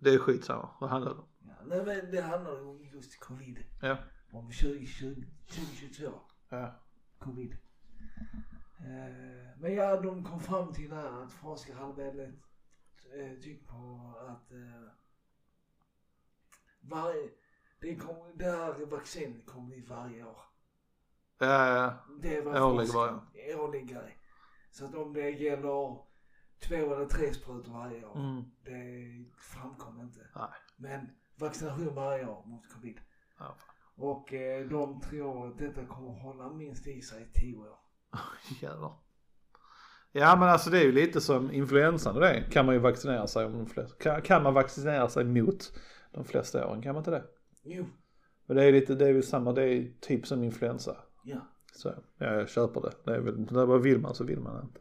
[0.00, 1.28] Det är skitsamma, vad handlar det om?
[1.40, 3.64] Ja, nej men det handlar om just covid.
[3.82, 3.98] Ja.
[4.32, 6.12] Om 2020, 2022.
[6.48, 6.80] Ja.
[7.18, 7.52] Covid.
[8.78, 11.32] Eh, men ja, de kom fram till det här att
[11.72, 12.40] hade väldigt
[13.18, 14.52] eh, tyckt på att
[16.80, 17.30] varje,
[17.82, 20.38] det, kom, det här vaccinet kommer bli varje år.
[21.38, 23.20] Ja, ja, Det var Årlig forskaren-
[23.56, 24.18] Årlig grej.
[24.70, 25.98] Så att om det gäller
[26.60, 28.44] två eller tre sprutor varje år, mm.
[28.64, 30.20] det framkom inte.
[30.34, 30.48] Nej.
[30.76, 33.00] Men vaccination varje år mot covid.
[33.38, 33.54] Ja.
[33.96, 37.78] Och eh, de tror att detta kommer hålla minst i sig i tio år.
[38.60, 38.96] Jävlar.
[40.12, 43.26] Ja men alltså det är ju lite som influensan och det kan man ju vaccinera
[43.26, 43.96] sig om de flesta.
[43.98, 45.72] Kan, kan man vaccinera sig mot
[46.12, 46.82] de flesta åren?
[46.82, 47.24] Kan man inte det?
[47.62, 47.84] Jo,
[48.46, 50.96] Men det är lite, det är ju samma, det är typ som influensa.
[51.24, 51.38] ja.
[51.74, 51.88] Så
[52.18, 52.92] ja, jag köper det.
[53.04, 54.80] Det är väl, vad vill man så vill man inte.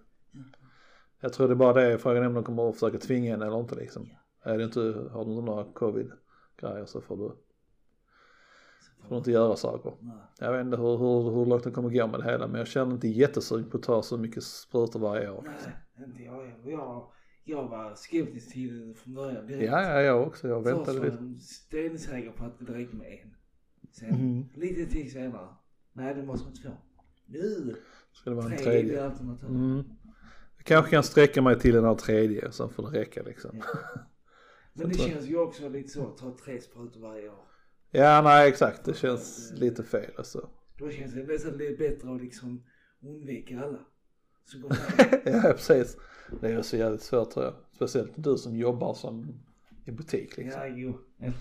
[1.20, 3.42] Jag tror det är bara det, frågan är om de kommer att försöka tvinga en
[3.42, 4.10] eller inte liksom.
[4.44, 4.80] Är det inte,
[5.12, 6.12] har du inte några covid
[6.58, 7.32] grejer så får du,
[9.08, 9.94] får inte göra saker.
[10.00, 10.18] Nej.
[10.40, 12.68] Jag vet inte hur, hur, hur långt det kommer gå med det hela men jag
[12.68, 15.44] känner inte jättesugen på att ta så mycket sprutor varje år.
[15.46, 16.72] Nej, inte jag heller.
[16.72, 17.12] Jag,
[17.44, 19.48] jag var skeptisk till det från början.
[19.48, 19.72] direkt.
[19.72, 20.48] Ja, ja, jag också.
[20.48, 21.18] Jag Först väntade var lite.
[21.24, 23.36] jag stensäker på att det räcker med en.
[23.92, 24.46] Sen Mm.
[24.56, 25.48] lite tid senare.
[25.94, 26.70] Nej, det måste vara två.
[27.26, 27.76] Nu!
[28.14, 29.00] Ska det vara en Tre tredje?
[29.02, 29.50] är alternativ.
[29.50, 29.84] Mm.
[30.58, 33.52] Jag kanske kan sträcka mig till den här tredje så får det räcka liksom.
[33.58, 33.80] Ja.
[34.74, 37.44] Men det känns ju också lite så att ta tre sprutor varje år.
[37.92, 38.86] Ja, nej exakt.
[38.86, 40.50] Det känns lite fel alltså.
[40.78, 42.64] Då känns det nästan lite bättre att liksom
[43.02, 43.80] undvika alla.
[44.46, 44.72] Så går
[45.26, 45.98] ja, precis.
[46.40, 47.54] Det är så jävligt svårt tror jag.
[47.76, 49.34] Speciellt du som jobbar som
[49.86, 50.62] i butik liksom.
[50.62, 50.98] Ja, jo.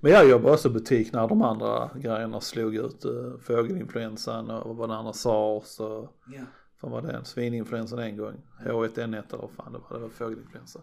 [0.00, 4.76] Men jag jobbar också i butik när de andra grejerna slog ut uh, fågelinfluensan och
[4.76, 6.44] vad den andra sars och Ja.
[6.80, 8.34] Fan var det en svininfluensan en gång.
[8.60, 9.96] H1N1 eller vad fan det var.
[9.96, 10.80] Det var fågelinfluensa.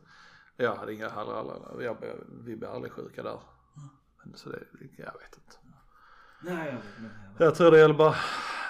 [0.58, 1.98] Jag hade inga hallar, jag,
[2.46, 3.40] vi blev aldrig sjuka där.
[4.24, 4.60] Men så det,
[4.98, 5.58] jag vet inte.
[6.44, 7.44] Nej, jag vet inte.
[7.44, 8.16] Jag tror det gäller bara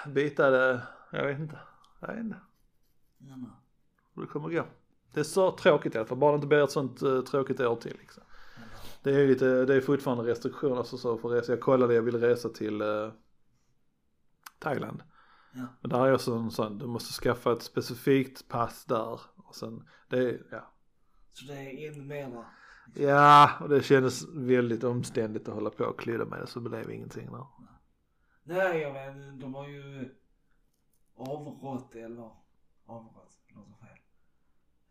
[0.06, 1.58] bita det, jag vet inte.
[2.00, 2.36] Jag vet inte
[3.18, 3.36] Ja.
[4.20, 4.64] Hur det kommer gå.
[5.12, 7.60] Det är så tråkigt i alla fall, bara det inte blir ett sånt uh, tråkigt
[7.60, 8.22] år till liksom.
[9.02, 11.52] Det är lite, det är fortfarande restriktioner alltså så för resa.
[11.52, 13.12] Jag kollade, jag ville resa till uh,
[14.58, 15.02] Thailand.
[15.52, 15.66] Ja.
[15.80, 19.20] Men där är också en sån, du måste skaffa ett specifikt pass där.
[19.36, 20.72] Och sen, det är, ja.
[21.32, 22.44] Så det är ännu mera.
[22.94, 26.90] Ja, och det kändes väldigt omständigt att hålla på och klydda med det så blev
[26.90, 27.46] ingenting där.
[28.42, 30.14] Nej, jag vet De har ju
[31.14, 32.30] avrått eller
[32.86, 33.98] avrått, låter fel.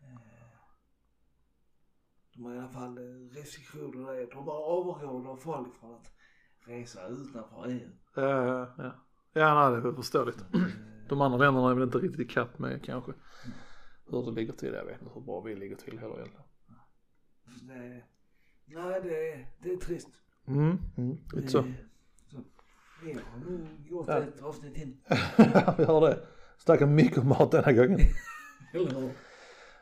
[0.01, 0.17] Eh,
[2.39, 4.27] De har i alla fall eh, restriktioner där.
[4.33, 6.11] De har avråder folk från att
[6.67, 7.89] resa utanför EU.
[8.15, 8.91] Ja, ja, ja.
[9.33, 10.41] Ja, nej, det är förståeligt.
[10.53, 10.61] Eh,
[11.09, 13.11] De andra länderna är väl inte riktigt ikapp med kanske.
[14.09, 16.45] Hur det ligger till, jag vet inte hur bra vi ligger till heller egentligen.
[17.67, 20.09] nej, det, är- det är trist.
[20.47, 21.57] Mm, mm, lite så.
[21.59, 21.65] Eh,
[22.31, 22.37] så.
[23.03, 24.17] Vi har nog gjort Ja.
[24.17, 24.97] ett avsnitt till.
[25.77, 26.27] vi har det.
[26.57, 27.99] Snackar mycket om mat denna gången.
[28.73, 29.11] Eller hur?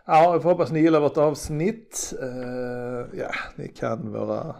[0.09, 2.13] Ja, jag får hoppas ni gillar vårt avsnitt.
[2.23, 4.55] Uh, ja, ni kan våra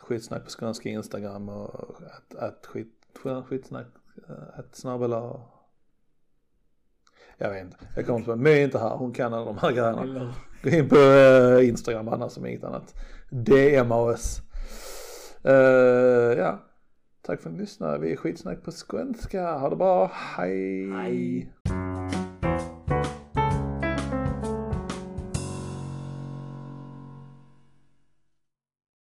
[0.00, 2.92] skitsnack på skånska Instagram och att, att skit,
[3.48, 3.86] skitsnack,
[4.30, 5.40] uh, att snabbela
[7.38, 9.58] jag vet inte, jag kommer inte på, My är inte här, hon kan alla de
[9.58, 10.34] här grejerna.
[10.62, 12.94] Gå in på uh, Instagram annars som inget annat.
[13.30, 14.40] DMa oss.
[15.44, 15.52] Uh,
[16.38, 16.62] ja,
[17.22, 17.98] tack för att ni lyssnade.
[17.98, 19.58] Vi är skitsnack på skånska.
[19.58, 20.90] Ha det bra, hej.
[20.90, 21.52] Hej.